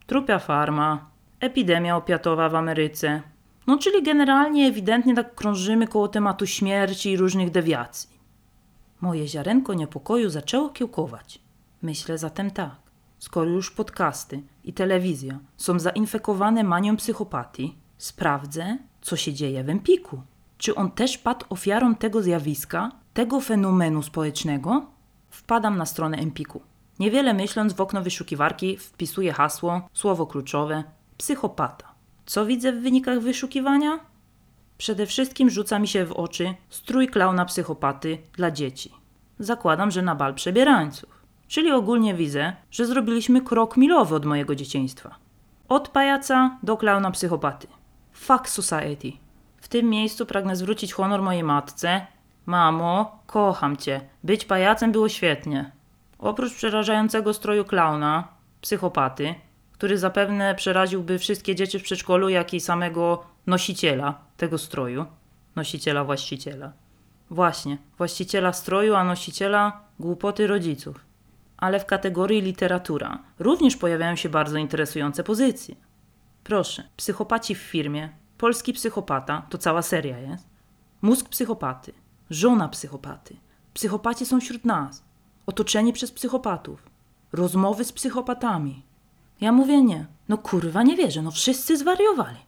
trupia 0.07 0.39
farma, 0.39 1.11
epidemia 1.41 1.97
opiatowa 1.97 2.49
w 2.49 2.55
Ameryce. 2.55 3.23
No 3.67 3.79
czyli 3.79 4.03
generalnie 4.03 4.67
ewidentnie 4.67 5.15
tak 5.15 5.35
krążymy 5.35 5.87
koło 5.87 6.09
tematu 6.09 6.47
śmierci 6.47 7.11
i 7.11 7.17
różnych 7.17 7.51
dewiacji. 7.51 8.11
Moje 9.01 9.29
ziarenko 9.29 9.75
niepokoju 9.75 10.31
zaczęło 10.31 10.69
kiełkować. 10.69 11.39
Myślę 11.83 12.19
zatem 12.19 12.51
tak. 12.51 12.77
Skoro 13.19 13.51
już 13.51 13.71
podcasty 13.71 14.43
i 14.65 14.73
telewizja 14.73 15.39
są 15.57 15.79
zainfekowane 15.79 16.65
manią 16.65 16.97
psychopatii, 16.97 17.77
sprawdzę, 17.99 18.79
co 19.01 19.17
się 19.17 19.33
dzieje 19.33 19.65
w 19.65 19.71
Empiku. 19.71 20.23
Czy 20.59 20.75
on 20.75 20.91
też 20.91 21.19
padł 21.19 21.47
ofiarą 21.49 21.95
tego 21.95 22.23
zjawiska, 22.23 22.91
tego 23.21 23.41
fenomenu 23.41 24.03
społecznego? 24.03 24.87
Wpadam 25.31 25.79
na 25.79 25.87
stronę 25.87 26.19
Empiku. 26.19 26.63
Niewiele 26.99 27.35
myśląc 27.35 27.73
w 27.73 27.81
okno 27.81 28.03
wyszukiwarki 28.03 28.77
wpisuję 28.77 29.33
hasło, 29.33 29.89
słowo 29.93 30.27
kluczowe 30.27 30.85
psychopata. 31.17 31.95
Co 32.27 32.47
widzę 32.47 32.73
w 32.73 32.83
wynikach 32.83 33.21
wyszukiwania? 33.21 34.01
Przede 34.79 35.07
wszystkim 35.07 35.51
rzuca 35.51 35.79
mi 35.79 35.89
się 35.89 36.07
w 36.07 36.13
oczy 36.13 36.55
strój 36.69 37.09
klauna 37.09 37.45
psychopaty 37.45 38.19
dla 38.33 38.51
dzieci. 38.51 38.93
Zakładam, 39.39 39.91
że 39.91 40.03
na 40.03 40.15
bal 40.15 40.35
przebierańców. 40.35 41.25
Czyli 41.49 41.73
ogólnie 41.73 42.15
widzę, 42.15 42.53
że 42.71 42.87
zrobiliśmy 42.87 43.41
krok 43.41 43.77
milowy 43.77 44.15
od 44.15 44.25
mojego 44.25 44.55
dzieciństwa. 44.55 45.15
Od 45.69 45.89
pajaca 45.89 46.59
do 46.63 46.77
klauna 46.77 47.11
psychopaty. 47.11 47.67
Fuck 48.13 48.49
society. 48.49 49.13
W 49.57 49.69
tym 49.69 49.89
miejscu 49.89 50.27
pragnę 50.27 50.57
zwrócić 50.57 50.93
honor 50.93 51.23
mojej 51.23 51.45
matce. 51.45 52.07
Mamo, 52.47 53.23
kocham 53.27 53.77
cię. 53.77 54.01
Być 54.25 54.45
pajacem 54.45 54.93
było 54.93 55.09
świetnie. 55.09 55.73
Oprócz 56.19 56.55
przerażającego 56.55 57.35
stroju 57.35 57.65
klauna, 57.65 58.29
psychopaty, 58.61 59.35
który 59.73 59.99
zapewne 59.99 60.55
przeraziłby 60.55 61.19
wszystkie 61.19 61.55
dzieci 61.55 61.79
w 61.79 61.83
przedszkolu, 61.83 62.29
jak 62.29 62.55
i 62.55 62.61
samego 62.61 63.25
nosiciela 63.47 64.19
tego 64.37 64.59
stroju. 64.59 65.07
Nosiciela 65.57 66.05
właściciela. 66.05 66.73
Właśnie, 67.31 67.79
właściciela 67.99 68.53
stroju, 68.53 68.95
a 68.95 69.05
nosiciela 69.05 69.81
głupoty 70.01 70.47
rodziców. 70.47 71.05
Ale 71.57 71.81
w 71.81 71.87
kategorii 71.87 72.43
literatura 72.43 73.19
również 73.39 73.77
pojawiają 73.77 74.17
się 74.17 74.29
bardzo 74.29 74.59
interesujące 74.59 75.25
pozycje. 75.25 75.75
Proszę, 76.45 76.89
psychopaci 76.97 77.55
w 77.55 77.59
firmie, 77.59 78.09
polski 78.39 78.73
psychopata, 78.73 79.47
to 79.51 79.59
cała 79.59 79.83
seria 79.83 80.19
jest, 80.19 80.49
mózg 81.03 81.29
psychopaty, 81.29 81.93
żona 82.31 82.69
psychopaty, 82.69 83.37
psychopaci 83.75 84.27
są 84.27 84.41
wśród 84.41 84.65
nas, 84.65 85.03
otoczeni 85.47 85.93
przez 85.93 86.13
psychopatów, 86.13 86.91
rozmowy 87.33 87.85
z 87.85 87.93
psychopatami. 87.93 88.83
Ja 89.41 89.53
mówię 89.53 89.83
nie, 89.83 90.07
no 90.29 90.39
kurwa 90.39 90.83
nie 90.83 90.97
wierzę, 90.97 91.23
no 91.23 91.31
wszyscy 91.31 91.77
zwariowali. 91.77 92.39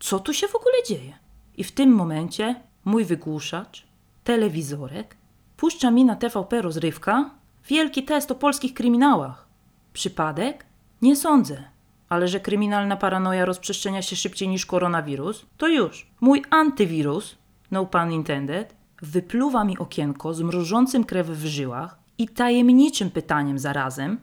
Co 0.00 0.18
tu 0.18 0.34
się 0.34 0.48
w 0.48 0.56
ogóle 0.56 0.74
dzieje? 0.88 1.18
I 1.56 1.64
w 1.64 1.72
tym 1.72 1.90
momencie 1.94 2.60
mój 2.84 3.04
wygłuszacz, 3.04 3.86
telewizorek, 4.24 5.16
puszcza 5.56 5.90
mi 5.90 6.04
na 6.04 6.16
TVP 6.16 6.62
rozrywka 6.62 7.30
wielki 7.68 8.02
test 8.02 8.30
o 8.30 8.34
polskich 8.34 8.74
kryminałach. 8.74 9.48
Przypadek? 9.92 10.66
Nie 11.02 11.16
sądzę. 11.16 11.64
Ale 12.08 12.28
że 12.28 12.40
kryminalna 12.40 12.96
paranoja 12.96 13.44
rozprzestrzenia 13.44 14.02
się 14.02 14.16
szybciej 14.16 14.48
niż 14.48 14.66
koronawirus, 14.66 15.46
to 15.56 15.68
już. 15.68 16.06
Mój 16.20 16.42
antywirus, 16.50 17.36
no 17.70 17.86
pun 17.86 18.12
intended, 18.12 18.74
wypluwa 19.02 19.64
mi 19.64 19.78
okienko 19.78 20.34
z 20.34 20.40
mrożącym 20.40 21.04
krew 21.04 21.26
w 21.26 21.46
żyłach 21.46 21.98
i 22.18 22.28
tajemniczym 22.28 23.10
pytaniem 23.10 23.58
zarazem, 23.58 24.20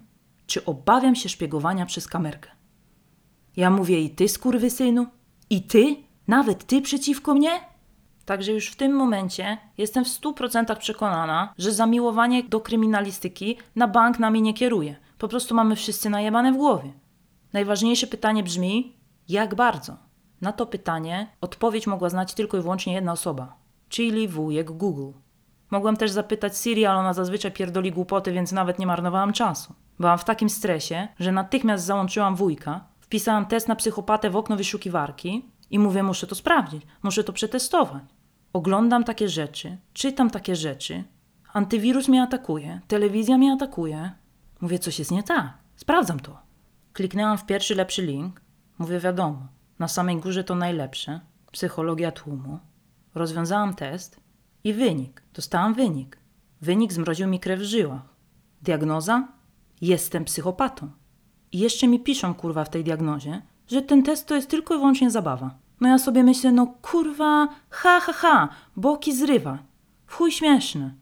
czy 0.47 0.65
obawiam 0.65 1.15
się 1.15 1.29
szpiegowania 1.29 1.85
przez 1.85 2.07
kamerkę. 2.07 2.49
Ja 3.57 3.69
mówię 3.69 4.01
i 4.01 4.09
ty, 4.09 4.29
skurwysynu? 4.29 5.07
I 5.49 5.63
ty? 5.63 5.95
Nawet 6.27 6.65
ty 6.65 6.81
przeciwko 6.81 7.33
mnie? 7.33 7.51
Także 8.25 8.51
już 8.51 8.67
w 8.67 8.75
tym 8.75 8.93
momencie 8.93 9.57
jestem 9.77 10.05
w 10.05 10.07
100% 10.07 10.75
przekonana, 10.77 11.53
że 11.57 11.71
zamiłowanie 11.71 12.43
do 12.43 12.59
kryminalistyki 12.59 13.57
na 13.75 13.87
bank 13.87 14.19
nami 14.19 14.41
nie 14.41 14.53
kieruje. 14.53 14.95
Po 15.17 15.27
prostu 15.27 15.55
mamy 15.55 15.75
wszyscy 15.75 16.09
najebane 16.09 16.53
w 16.53 16.57
głowie. 16.57 16.93
Najważniejsze 17.53 18.07
pytanie 18.07 18.43
brzmi: 18.43 18.95
jak 19.29 19.55
bardzo? 19.55 19.97
Na 20.41 20.51
to 20.53 20.65
pytanie 20.65 21.27
odpowiedź 21.41 21.87
mogła 21.87 22.09
znać 22.09 22.33
tylko 22.33 22.57
i 22.57 22.61
wyłącznie 22.61 22.93
jedna 22.93 23.11
osoba, 23.11 23.55
czyli 23.89 24.27
wujek 24.27 24.71
Google. 24.71 25.11
Mogłam 25.71 25.97
też 25.97 26.11
zapytać 26.11 26.57
Siri, 26.57 26.85
ale 26.85 26.99
ona 26.99 27.13
zazwyczaj 27.13 27.51
pierdoli 27.51 27.91
głupoty, 27.91 28.31
więc 28.31 28.51
nawet 28.51 28.79
nie 28.79 28.87
marnowałam 28.87 29.33
czasu. 29.33 29.73
Byłam 29.99 30.17
w 30.17 30.23
takim 30.23 30.49
stresie, 30.49 31.07
że 31.19 31.31
natychmiast 31.31 31.85
załączyłam 31.85 32.35
wujka, 32.35 32.85
wpisałam 32.99 33.45
test 33.45 33.67
na 33.67 33.75
psychopatę 33.75 34.29
w 34.29 34.35
okno 34.35 34.55
wyszukiwarki 34.55 35.45
i 35.69 35.79
mówię, 35.79 36.03
muszę 36.03 36.27
to 36.27 36.35
sprawdzić, 36.35 36.83
muszę 37.03 37.23
to 37.23 37.33
przetestować. 37.33 38.03
Oglądam 38.53 39.03
takie 39.03 39.29
rzeczy, 39.29 39.77
czytam 39.93 40.29
takie 40.29 40.55
rzeczy, 40.55 41.03
antywirus 41.53 42.07
mnie 42.07 42.23
atakuje, 42.23 42.81
telewizja 42.87 43.37
mnie 43.37 43.53
atakuje. 43.53 44.11
Mówię, 44.61 44.79
coś 44.79 44.99
jest 44.99 45.11
nie 45.11 45.23
tak, 45.23 45.53
sprawdzam 45.75 46.19
to. 46.19 46.39
Kliknęłam 46.93 47.37
w 47.37 47.45
pierwszy 47.45 47.75
lepszy 47.75 48.05
link, 48.05 48.41
mówię, 48.79 48.99
wiadomo, 48.99 49.47
na 49.79 49.87
samej 49.87 50.17
górze 50.17 50.43
to 50.43 50.55
najlepsze, 50.55 51.19
psychologia 51.51 52.11
tłumu. 52.11 52.59
Rozwiązałam 53.15 53.73
test 53.75 54.19
i 54.63 54.73
wynik, 54.73 55.23
dostałam 55.33 55.73
wynik. 55.73 56.17
Wynik 56.61 56.93
zmroził 56.93 57.27
mi 57.27 57.39
krew 57.39 57.59
w 57.59 57.63
żyłach. 57.63 58.01
Diagnoza? 58.61 59.27
Jestem 59.81 60.25
psychopatą. 60.25 60.91
I 61.51 61.59
jeszcze 61.59 61.87
mi 61.87 61.99
piszą, 61.99 62.33
kurwa, 62.33 62.63
w 62.63 62.69
tej 62.69 62.83
diagnozie, 62.83 63.41
że 63.67 63.81
ten 63.81 64.03
test 64.03 64.27
to 64.27 64.35
jest 64.35 64.49
tylko 64.49 64.73
i 64.73 64.77
wyłącznie 64.77 65.11
zabawa. 65.11 65.51
No 65.81 65.87
ja 65.87 65.97
sobie 65.97 66.23
myślę, 66.23 66.51
no 66.51 66.67
kurwa, 66.81 67.47
ha, 67.69 67.99
ha, 67.99 68.13
ha, 68.13 68.49
boki 68.75 69.15
zrywa. 69.15 69.57
W 70.05 70.15
chuj 70.15 70.31
śmieszny. 70.31 70.93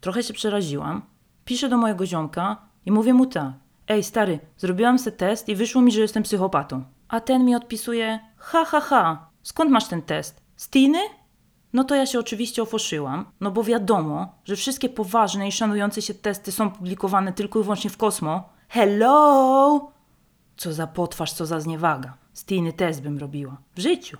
Trochę 0.00 0.22
się 0.22 0.34
przeraziłam. 0.34 1.02
Piszę 1.44 1.68
do 1.68 1.76
mojego 1.76 2.06
ziomka 2.06 2.56
i 2.86 2.92
mówię 2.92 3.14
mu 3.14 3.26
tak. 3.26 3.52
Ej, 3.88 4.04
stary, 4.04 4.38
zrobiłam 4.56 4.98
se 4.98 5.12
test 5.12 5.48
i 5.48 5.54
wyszło 5.54 5.82
mi, 5.82 5.92
że 5.92 6.00
jestem 6.00 6.22
psychopatą. 6.22 6.84
A 7.08 7.20
ten 7.20 7.44
mi 7.44 7.54
odpisuje, 7.54 8.20
ha, 8.36 8.64
ha, 8.64 8.80
ha, 8.80 9.30
skąd 9.42 9.70
masz 9.70 9.88
ten 9.88 10.02
test? 10.02 10.40
Z 10.56 10.70
Tiny? 10.70 10.98
No 11.72 11.84
to 11.84 11.94
ja 11.94 12.06
się 12.06 12.18
oczywiście 12.18 12.62
ofoszyłam, 12.62 13.24
no 13.40 13.50
bo 13.50 13.64
wiadomo, 13.64 14.34
że 14.44 14.56
wszystkie 14.56 14.88
poważne 14.88 15.48
i 15.48 15.52
szanujące 15.52 16.02
się 16.02 16.14
testy 16.14 16.52
są 16.52 16.70
publikowane 16.70 17.32
tylko 17.32 17.60
i 17.60 17.62
wyłącznie 17.62 17.90
w 17.90 17.96
Kosmo. 17.96 18.48
Hello! 18.68 19.92
Co 20.56 20.72
za 20.72 20.86
potwarz, 20.86 21.32
co 21.32 21.46
za 21.46 21.60
zniewaga. 21.60 22.14
Stiny 22.32 22.72
test 22.72 23.02
bym 23.02 23.18
robiła. 23.18 23.56
W 23.74 23.80
życiu. 23.80 24.18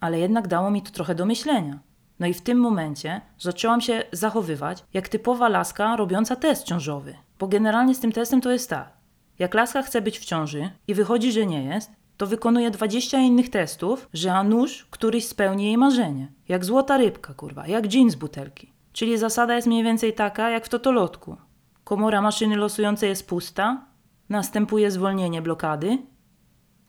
Ale 0.00 0.18
jednak 0.18 0.48
dało 0.48 0.70
mi 0.70 0.82
to 0.82 0.90
trochę 0.90 1.14
do 1.14 1.26
myślenia. 1.26 1.78
No 2.18 2.26
i 2.26 2.34
w 2.34 2.40
tym 2.40 2.58
momencie 2.58 3.20
zaczęłam 3.38 3.80
się 3.80 4.02
zachowywać 4.12 4.84
jak 4.94 5.08
typowa 5.08 5.48
laska 5.48 5.96
robiąca 5.96 6.36
test 6.36 6.64
ciążowy. 6.64 7.14
Bo 7.38 7.48
generalnie 7.48 7.94
z 7.94 8.00
tym 8.00 8.12
testem 8.12 8.40
to 8.40 8.50
jest 8.50 8.70
tak. 8.70 8.92
Jak 9.38 9.54
laska 9.54 9.82
chce 9.82 10.02
być 10.02 10.18
w 10.18 10.24
ciąży 10.24 10.70
i 10.88 10.94
wychodzi, 10.94 11.32
że 11.32 11.46
nie 11.46 11.64
jest, 11.64 11.90
to 12.18 12.26
wykonuje 12.26 12.70
20 12.70 13.18
innych 13.18 13.50
testów, 13.50 14.08
że 14.12 14.34
a 14.34 14.44
nuż 14.44 14.86
któryś 14.90 15.26
spełni 15.26 15.64
jej 15.64 15.78
marzenie. 15.78 16.32
Jak 16.48 16.64
złota 16.64 16.96
rybka, 16.96 17.34
kurwa, 17.34 17.66
jak 17.66 17.88
dżin 17.88 18.10
z 18.10 18.14
butelki. 18.14 18.72
Czyli 18.92 19.18
zasada 19.18 19.54
jest 19.54 19.66
mniej 19.66 19.84
więcej 19.84 20.12
taka 20.12 20.50
jak 20.50 20.66
w 20.66 20.68
totolotku. 20.68 21.36
Komora 21.84 22.22
maszyny 22.22 22.56
losującej 22.56 23.08
jest 23.08 23.28
pusta, 23.28 23.86
następuje 24.28 24.90
zwolnienie 24.90 25.42
blokady. 25.42 25.98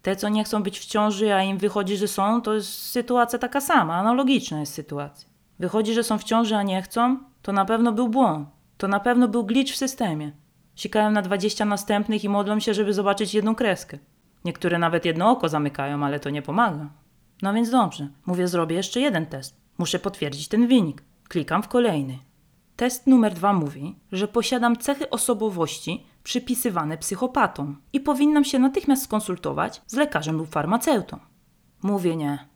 Te, 0.01 0.15
co 0.15 0.29
nie 0.29 0.43
chcą 0.43 0.63
być 0.63 0.79
w 0.79 0.85
ciąży, 0.85 1.33
a 1.33 1.43
im 1.43 1.57
wychodzi, 1.57 1.97
że 1.97 2.07
są, 2.07 2.41
to 2.41 2.53
jest 2.53 2.69
sytuacja 2.69 3.39
taka 3.39 3.61
sama, 3.61 3.95
analogiczna 3.95 4.59
jest 4.59 4.73
sytuacja. 4.73 5.29
Wychodzi, 5.59 5.93
że 5.93 6.03
są 6.03 6.17
w 6.17 6.23
ciąży, 6.23 6.55
a 6.55 6.63
nie 6.63 6.81
chcą, 6.81 7.19
to 7.41 7.51
na 7.51 7.65
pewno 7.65 7.91
był 7.91 8.09
błąd. 8.09 8.49
To 8.77 8.87
na 8.87 8.99
pewno 8.99 9.27
był 9.27 9.43
glitch 9.43 9.73
w 9.73 9.77
systemie. 9.77 10.31
Sikają 10.75 11.11
na 11.11 11.21
20 11.21 11.65
następnych 11.65 12.23
i 12.23 12.29
modlą 12.29 12.59
się, 12.59 12.73
żeby 12.73 12.93
zobaczyć 12.93 13.33
jedną 13.33 13.55
kreskę. 13.55 13.99
Niektóre 14.45 14.79
nawet 14.79 15.05
jedno 15.05 15.31
oko 15.31 15.49
zamykają, 15.49 16.05
ale 16.05 16.19
to 16.19 16.29
nie 16.29 16.41
pomaga. 16.41 16.89
No 17.41 17.53
więc 17.53 17.69
dobrze, 17.69 18.07
mówię, 18.25 18.47
zrobię 18.47 18.75
jeszcze 18.75 18.99
jeden 18.99 19.25
test. 19.25 19.61
Muszę 19.77 19.99
potwierdzić 19.99 20.47
ten 20.47 20.67
wynik. 20.67 21.03
Klikam 21.27 21.63
w 21.63 21.67
kolejny. 21.67 22.19
Test 22.75 23.07
numer 23.07 23.33
dwa 23.33 23.53
mówi, 23.53 23.95
że 24.11 24.27
posiadam 24.27 24.77
cechy 24.77 25.09
osobowości 25.09 26.03
przypisywane 26.23 26.97
psychopatom 26.97 27.81
i 27.93 27.99
powinnam 27.99 28.45
się 28.45 28.59
natychmiast 28.59 29.03
skonsultować 29.03 29.81
z 29.87 29.93
lekarzem 29.93 30.37
lub 30.37 30.49
farmaceutą. 30.49 31.19
Mówię 31.81 32.15
nie. 32.15 32.47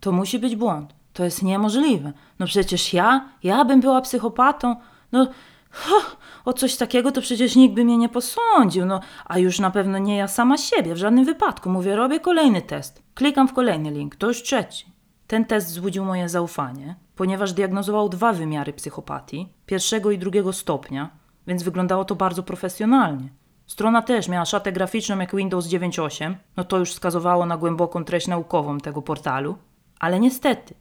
To 0.00 0.12
musi 0.12 0.38
być 0.38 0.56
błąd. 0.56 0.94
To 1.12 1.24
jest 1.24 1.42
niemożliwe. 1.42 2.12
No 2.38 2.46
przecież 2.46 2.92
ja, 2.92 3.28
ja 3.42 3.64
bym 3.64 3.80
była 3.80 4.00
psychopatą. 4.00 4.76
No, 5.12 5.26
ha, 5.72 6.16
o 6.44 6.52
coś 6.52 6.76
takiego 6.76 7.12
to 7.12 7.20
przecież 7.20 7.56
nikt 7.56 7.74
by 7.74 7.84
mnie 7.84 7.98
nie 7.98 8.08
posądził. 8.08 8.86
No, 8.86 9.00
a 9.24 9.38
już 9.38 9.58
na 9.58 9.70
pewno 9.70 9.98
nie 9.98 10.16
ja 10.16 10.28
sama 10.28 10.58
siebie, 10.58 10.94
w 10.94 10.98
żadnym 10.98 11.24
wypadku. 11.24 11.70
Mówię, 11.70 11.96
robię 11.96 12.20
kolejny 12.20 12.62
test. 12.62 13.02
Klikam 13.14 13.48
w 13.48 13.52
kolejny 13.52 13.90
link, 13.90 14.16
to 14.16 14.28
już 14.28 14.42
trzeci. 14.42 14.92
Ten 15.26 15.44
test 15.44 15.66
wzbudził 15.66 16.04
moje 16.04 16.28
zaufanie, 16.28 16.96
ponieważ 17.16 17.52
diagnozował 17.52 18.08
dwa 18.08 18.32
wymiary 18.32 18.72
psychopatii, 18.72 19.48
pierwszego 19.66 20.10
i 20.10 20.18
drugiego 20.18 20.52
stopnia, 20.52 21.10
więc 21.46 21.62
wyglądało 21.62 22.04
to 22.04 22.14
bardzo 22.14 22.42
profesjonalnie. 22.42 23.28
Strona 23.66 24.02
też 24.02 24.28
miała 24.28 24.44
szatę 24.44 24.72
graficzną 24.72 25.18
jak 25.18 25.36
Windows 25.36 25.66
9.8, 25.66 26.34
no 26.56 26.64
to 26.64 26.78
już 26.78 26.92
wskazywało 26.92 27.46
na 27.46 27.56
głęboką 27.56 28.04
treść 28.04 28.26
naukową 28.26 28.78
tego 28.78 29.02
portalu. 29.02 29.56
Ale 30.00 30.20
niestety, 30.20 30.74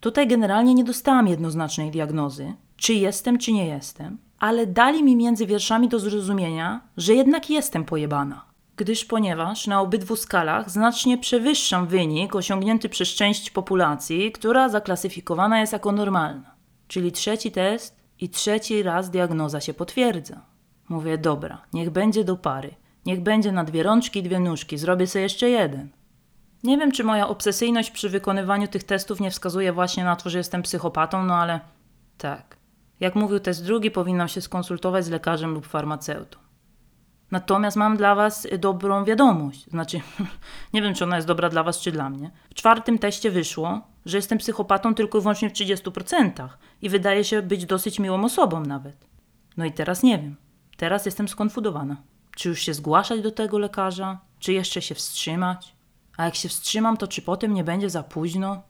tutaj 0.00 0.28
generalnie 0.28 0.74
nie 0.74 0.84
dostałam 0.84 1.28
jednoznacznej 1.28 1.90
diagnozy, 1.90 2.54
czy 2.76 2.94
jestem, 2.94 3.38
czy 3.38 3.52
nie 3.52 3.66
jestem, 3.66 4.18
ale 4.38 4.66
dali 4.66 5.04
mi 5.04 5.16
między 5.16 5.46
wierszami 5.46 5.88
do 5.88 5.98
zrozumienia, 5.98 6.80
że 6.96 7.14
jednak 7.14 7.50
jestem 7.50 7.84
pojebana. 7.84 8.44
Gdyż 8.76 9.04
ponieważ 9.04 9.66
na 9.66 9.80
obydwu 9.80 10.16
skalach 10.16 10.70
znacznie 10.70 11.18
przewyższam 11.18 11.86
wynik 11.86 12.34
osiągnięty 12.34 12.88
przez 12.88 13.08
część 13.08 13.50
populacji, 13.50 14.32
która 14.32 14.68
zaklasyfikowana 14.68 15.60
jest 15.60 15.72
jako 15.72 15.92
normalna. 15.92 16.54
Czyli 16.88 17.12
trzeci 17.12 17.50
test 17.50 18.00
i 18.20 18.28
trzeci 18.28 18.82
raz 18.82 19.10
diagnoza 19.10 19.60
się 19.60 19.74
potwierdza. 19.74 20.40
Mówię, 20.88 21.18
dobra, 21.18 21.62
niech 21.72 21.90
będzie 21.90 22.24
do 22.24 22.36
pary. 22.36 22.74
Niech 23.06 23.20
będzie 23.20 23.52
na 23.52 23.64
dwie 23.64 23.82
rączki, 23.82 24.22
dwie 24.22 24.40
nóżki. 24.40 24.78
Zrobię 24.78 25.06
sobie 25.06 25.22
jeszcze 25.22 25.48
jeden. 25.48 25.88
Nie 26.64 26.78
wiem, 26.78 26.92
czy 26.92 27.04
moja 27.04 27.28
obsesyjność 27.28 27.90
przy 27.90 28.08
wykonywaniu 28.08 28.68
tych 28.68 28.84
testów 28.84 29.20
nie 29.20 29.30
wskazuje 29.30 29.72
właśnie 29.72 30.04
na 30.04 30.16
to, 30.16 30.30
że 30.30 30.38
jestem 30.38 30.62
psychopatą, 30.62 31.24
no 31.24 31.34
ale 31.34 31.60
tak. 32.18 32.55
Jak 33.00 33.14
mówił 33.14 33.40
test 33.40 33.64
drugi, 33.64 33.90
powinnam 33.90 34.28
się 34.28 34.40
skonsultować 34.40 35.04
z 35.04 35.08
lekarzem 35.08 35.54
lub 35.54 35.66
farmaceutą. 35.66 36.38
Natomiast 37.30 37.76
mam 37.76 37.96
dla 37.96 38.14
Was 38.14 38.46
dobrą 38.58 39.04
wiadomość. 39.04 39.66
Znaczy, 39.66 40.00
nie 40.74 40.82
wiem, 40.82 40.94
czy 40.94 41.04
ona 41.04 41.16
jest 41.16 41.28
dobra 41.28 41.48
dla 41.48 41.62
Was, 41.62 41.80
czy 41.80 41.92
dla 41.92 42.10
mnie. 42.10 42.30
W 42.50 42.54
czwartym 42.54 42.98
teście 42.98 43.30
wyszło, 43.30 43.80
że 44.06 44.18
jestem 44.18 44.38
psychopatą 44.38 44.94
tylko 44.94 45.18
i 45.18 45.20
wyłącznie 45.20 45.50
w 45.50 45.52
30% 45.52 46.48
i 46.82 46.88
wydaje 46.88 47.24
się 47.24 47.42
być 47.42 47.66
dosyć 47.66 47.98
miłą 47.98 48.24
osobą 48.24 48.60
nawet. 48.60 49.06
No 49.56 49.64
i 49.64 49.72
teraz 49.72 50.02
nie 50.02 50.18
wiem. 50.18 50.36
Teraz 50.76 51.06
jestem 51.06 51.28
skonfudowana. 51.28 51.96
Czy 52.36 52.48
już 52.48 52.60
się 52.60 52.74
zgłaszać 52.74 53.20
do 53.20 53.30
tego 53.30 53.58
lekarza, 53.58 54.18
czy 54.38 54.52
jeszcze 54.52 54.82
się 54.82 54.94
wstrzymać? 54.94 55.76
A 56.16 56.24
jak 56.24 56.34
się 56.34 56.48
wstrzymam, 56.48 56.96
to 56.96 57.08
czy 57.08 57.22
potem 57.22 57.54
nie 57.54 57.64
będzie 57.64 57.90
za 57.90 58.02
późno? 58.02 58.62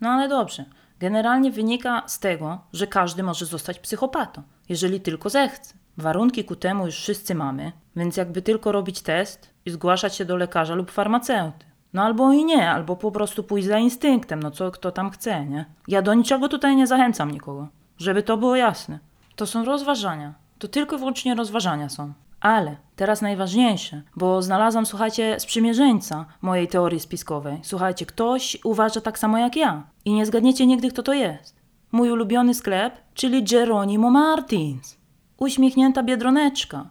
No 0.00 0.08
ale 0.08 0.28
dobrze. 0.28 0.64
Generalnie 1.00 1.50
wynika 1.50 2.02
z 2.06 2.18
tego, 2.18 2.58
że 2.72 2.86
każdy 2.86 3.22
może 3.22 3.46
zostać 3.46 3.78
psychopatą, 3.78 4.42
jeżeli 4.68 5.00
tylko 5.00 5.30
zechce. 5.30 5.74
Warunki 5.96 6.44
ku 6.44 6.56
temu 6.56 6.86
już 6.86 6.94
wszyscy 6.94 7.34
mamy, 7.34 7.72
więc 7.96 8.16
jakby 8.16 8.42
tylko 8.42 8.72
robić 8.72 9.00
test 9.02 9.50
i 9.66 9.70
zgłaszać 9.70 10.16
się 10.16 10.24
do 10.24 10.36
lekarza 10.36 10.74
lub 10.74 10.90
farmaceuty. 10.90 11.64
No 11.92 12.02
albo 12.02 12.32
i 12.32 12.44
nie, 12.44 12.70
albo 12.70 12.96
po 12.96 13.12
prostu 13.12 13.44
pójść 13.44 13.68
za 13.68 13.78
instynktem, 13.78 14.42
no 14.42 14.50
co 14.50 14.70
kto 14.70 14.92
tam 14.92 15.10
chce, 15.10 15.46
nie? 15.46 15.64
Ja 15.88 16.02
do 16.02 16.14
niczego 16.14 16.48
tutaj 16.48 16.76
nie 16.76 16.86
zachęcam 16.86 17.30
nikogo, 17.30 17.68
żeby 17.98 18.22
to 18.22 18.36
było 18.36 18.56
jasne. 18.56 18.98
To 19.36 19.46
są 19.46 19.64
rozważania. 19.64 20.34
To 20.58 20.68
tylko 20.68 20.96
i 20.96 20.98
wyłącznie 20.98 21.34
rozważania 21.34 21.88
są. 21.88 22.12
Ale 22.40 22.76
teraz 22.96 23.22
najważniejsze, 23.22 24.02
bo 24.16 24.42
znalazłam, 24.42 24.86
słuchajcie, 24.86 25.40
sprzymierzeńca 25.40 26.26
mojej 26.42 26.68
teorii 26.68 27.00
spiskowej. 27.00 27.58
Słuchajcie, 27.62 28.06
ktoś 28.06 28.58
uważa 28.64 29.00
tak 29.00 29.18
samo 29.18 29.38
jak 29.38 29.56
ja 29.56 29.82
i 30.04 30.12
nie 30.12 30.26
zgadniecie 30.26 30.66
nigdy, 30.66 30.88
kto 30.90 31.02
to 31.02 31.12
jest. 31.12 31.60
Mój 31.92 32.10
ulubiony 32.10 32.54
sklep, 32.54 32.94
czyli 33.14 33.44
Geronimo 33.44 34.10
Martins. 34.10 34.96
Uśmiechnięta 35.38 36.02
biedroneczka. 36.02 36.90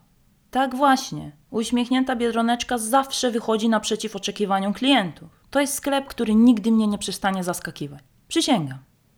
Tak 0.51 0.75
właśnie. 0.75 1.31
Uśmiechnięta 1.51 2.15
biedroneczka 2.15 2.77
zawsze 2.77 3.31
wychodzi 3.31 3.69
naprzeciw 3.69 4.15
oczekiwaniom 4.15 4.73
klientów. 4.73 5.29
To 5.49 5.59
jest 5.59 5.73
sklep, 5.73 6.07
który 6.07 6.35
nigdy 6.35 6.71
mnie 6.71 6.87
nie 6.87 6.97
przestanie 6.97 7.43
zaskakiwać. 7.43 8.03
Przysięgam. 8.27 8.77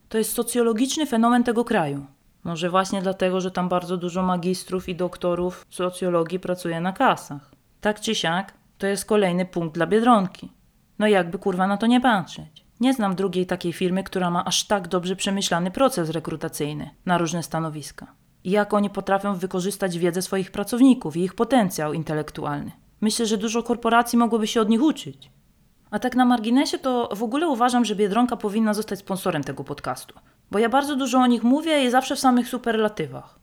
To 0.09 0.17
jest 0.17 0.33
socjologiczny 0.33 1.05
fenomen 1.05 1.43
tego 1.43 1.65
kraju. 1.65 2.05
Może 2.43 2.69
właśnie 2.69 3.01
dlatego, 3.01 3.41
że 3.41 3.51
tam 3.51 3.69
bardzo 3.69 3.97
dużo 3.97 4.23
magistrów 4.23 4.89
i 4.89 4.95
doktorów 4.95 5.65
socjologii 5.69 6.39
pracuje 6.39 6.82
na 6.82 6.93
kasach. 6.93 7.51
Tak 7.82 7.99
czy 7.99 8.15
siak, 8.15 8.54
to 8.77 8.88
jest 8.88 9.06
kolejny 9.06 9.45
punkt 9.45 9.75
dla 9.75 9.88
biedronki. 9.88 10.51
No 10.99 11.08
jakby 11.08 11.39
kurwa 11.39 11.67
na 11.67 11.77
to 11.77 11.88
nie 11.88 12.01
patrzeć. 12.01 12.65
Nie 12.80 12.93
znam 12.93 13.15
drugiej 13.15 13.45
takiej 13.45 13.73
firmy, 13.73 14.04
która 14.04 14.30
ma 14.30 14.45
aż 14.45 14.67
tak 14.67 14.88
dobrze 14.88 15.15
przemyślany 15.15 15.71
proces 15.71 16.10
rekrutacyjny 16.10 16.89
na 17.06 17.17
różne 17.17 17.43
stanowiska. 17.43 18.08
I 18.43 18.51
jak 18.51 18.73
oni 18.73 18.89
potrafią 18.89 19.36
wykorzystać 19.36 19.97
wiedzę 19.97 20.21
swoich 20.21 20.51
pracowników 20.51 21.17
i 21.17 21.21
ich 21.23 21.36
potencjał 21.36 21.93
intelektualny. 21.93 22.71
Myślę, 23.01 23.25
że 23.25 23.38
dużo 23.38 23.63
korporacji 23.63 24.17
mogłoby 24.17 24.47
się 24.47 24.62
od 24.62 24.69
nich 24.69 24.82
uczyć. 24.82 25.32
A 25.91 25.99
tak 25.99 26.15
na 26.15 26.25
marginesie 26.25 26.77
to 26.80 27.10
w 27.15 27.23
ogóle 27.23 27.47
uważam, 27.47 27.86
że 27.86 27.95
Biedronka 27.95 28.38
powinna 28.38 28.73
zostać 28.73 28.99
sponsorem 28.99 29.43
tego 29.43 29.63
podcastu. 29.63 30.19
Bo 30.51 30.59
ja 30.59 30.69
bardzo 30.69 30.95
dużo 30.95 31.19
o 31.19 31.27
nich 31.27 31.43
mówię 31.43 31.85
i 31.85 31.91
zawsze 31.91 32.15
w 32.15 32.19
samych 32.19 32.49
superlatywach. 32.49 33.39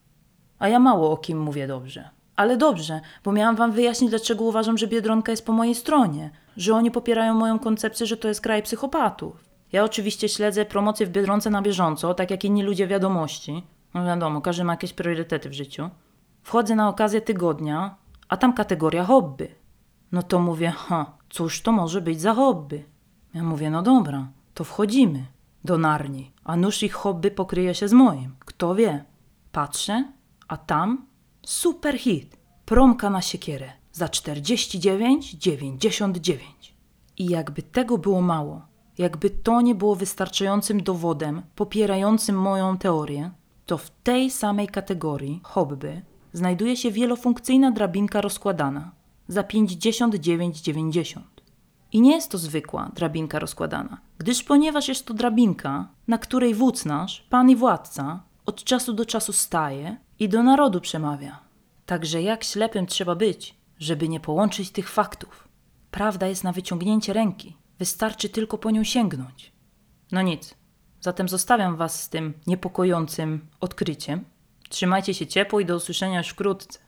A 0.59 0.68
ja 0.68 0.79
mało 0.79 1.11
o 1.11 1.16
kim 1.16 1.40
mówię 1.40 1.66
dobrze. 1.66 2.11
Ale 2.37 2.57
dobrze, 2.57 3.01
bo 3.25 3.33
miałam 3.33 3.57
wam 3.57 3.73
wyjaśnić, 3.73 4.11
dlaczego 4.11 4.44
uważam, 4.44 4.79
że 4.79 4.87
Biedronka 4.87 5.33
jest 5.33 5.47
po 5.47 5.53
mojej 5.53 5.75
stronie. 5.75 6.31
Że 6.57 6.75
oni 6.75 6.90
popierają 6.90 7.35
moją 7.35 7.59
koncepcję, 7.59 8.07
że 8.07 8.16
to 8.16 8.29
jest 8.29 8.40
kraj 8.40 8.62
psychopatów. 8.62 9.44
Ja 9.73 9.85
oczywiście 9.85 10.29
śledzę 10.29 10.64
promocje 10.64 11.07
w 11.07 11.11
Biedronce 11.11 11.51
na 11.51 11.62
bieżąco, 11.62 12.14
tak 12.14 12.31
jak 12.31 12.44
inni 12.44 12.62
ludzie 12.62 12.87
wiadomości. 12.87 13.62
No 13.94 14.05
wiadomo, 14.05 14.40
każdy 14.40 14.64
ma 14.64 14.73
jakieś 14.73 14.92
priorytety 14.92 15.49
w 15.49 15.53
życiu. 15.53 15.90
Wchodzę 16.42 16.75
na 16.75 16.88
okazję 16.88 17.21
tygodnia, 17.21 17.94
a 18.29 18.37
tam 18.37 18.53
kategoria 18.53 19.05
hobby. 19.05 19.49
No 20.12 20.23
to 20.23 20.38
mówię, 20.38 20.73
ha, 20.77 21.12
cóż 21.29 21.62
to 21.62 21.73
może 21.73 22.01
być 22.01 22.21
za 22.21 22.35
hobby? 22.35 22.85
Ja 23.35 23.42
mówię, 23.42 23.71
no 23.71 23.83
dobra, 23.83 24.29
to 24.55 24.64
wchodzimy 24.64 25.25
do 25.64 25.79
Narni, 25.79 26.33
a 26.49 26.57
nóż 26.57 26.83
ich 26.83 26.95
hobby 26.95 27.31
pokryje 27.31 27.75
się 27.75 27.89
z 27.89 27.93
moim. 27.93 28.37
Kto 28.39 28.75
wie? 28.75 29.05
Patrzę, 29.53 30.13
a 30.49 30.57
tam 30.57 31.07
super 31.47 31.99
hit. 31.99 32.37
Promka 32.65 33.11
na 33.11 33.23
siekierę 33.23 33.73
za 33.93 34.07
49,99. 34.07 36.39
I 37.19 37.27
jakby 37.27 37.63
tego 37.63 37.99
było 37.99 38.23
mało, 38.23 38.63
jakby 38.99 39.31
to 39.31 39.61
nie 39.61 39.75
było 39.75 39.95
wystarczającym 39.95 40.83
dowodem 40.83 41.43
popierającym 41.55 42.37
moją 42.37 42.79
teorię, 42.79 43.31
to 43.67 43.79
w 43.79 43.91
tej 43.91 44.31
samej 44.31 44.69
kategorii 44.69 45.41
hobby 45.43 46.03
znajduje 46.33 46.77
się 46.77 46.91
wielofunkcyjna 46.91 47.71
drabinka 47.71 48.21
rozkładana 48.21 48.93
za 49.29 49.43
59,90. 49.43 51.21
I 51.92 52.01
nie 52.01 52.14
jest 52.14 52.31
to 52.31 52.38
zwykła 52.38 52.90
drabinka 52.94 53.38
rozkładana, 53.38 54.01
gdyż 54.18 54.42
ponieważ 54.42 54.88
jest 54.88 55.07
to 55.07 55.14
drabinka, 55.14 55.88
na 56.09 56.18
której 56.18 56.55
wódz 56.55 56.85
nasz, 56.85 57.27
pan 57.31 57.51
i 57.51 57.57
władca, 57.57 58.22
od 58.46 58.64
czasu 58.64 58.92
do 58.92 59.07
czasu 59.07 59.33
staje 59.33 59.96
i 60.18 60.29
do 60.29 60.42
narodu 60.42 60.81
przemawia. 60.81 61.38
Także 61.87 62.22
jak 62.22 62.44
ślepym 62.44 62.87
trzeba 62.87 63.14
być, 63.14 63.55
żeby 63.79 64.09
nie 64.09 64.20
połączyć 64.20 64.70
tych 64.70 64.90
faktów. 64.90 65.48
Prawda 65.90 66.27
jest 66.27 66.44
na 66.44 66.53
wyciągnięcie 66.53 67.12
ręki, 67.12 67.57
wystarczy 67.79 68.29
tylko 68.29 68.59
po 68.59 68.70
nią 68.70 68.85
sięgnąć. 68.85 69.53
No 70.12 70.22
nic, 70.22 70.55
zatem 71.01 71.29
zostawiam 71.29 71.77
Was 71.77 72.03
z 72.03 72.09
tym 72.09 72.35
niepokojącym 72.46 73.48
odkryciem. 73.61 74.24
Trzymajcie 74.68 75.14
się 75.14 75.27
ciepło 75.27 75.61
i 75.61 75.64
do 75.64 75.77
usłyszenia 75.77 76.18
już 76.18 76.29
wkrótce. 76.29 76.79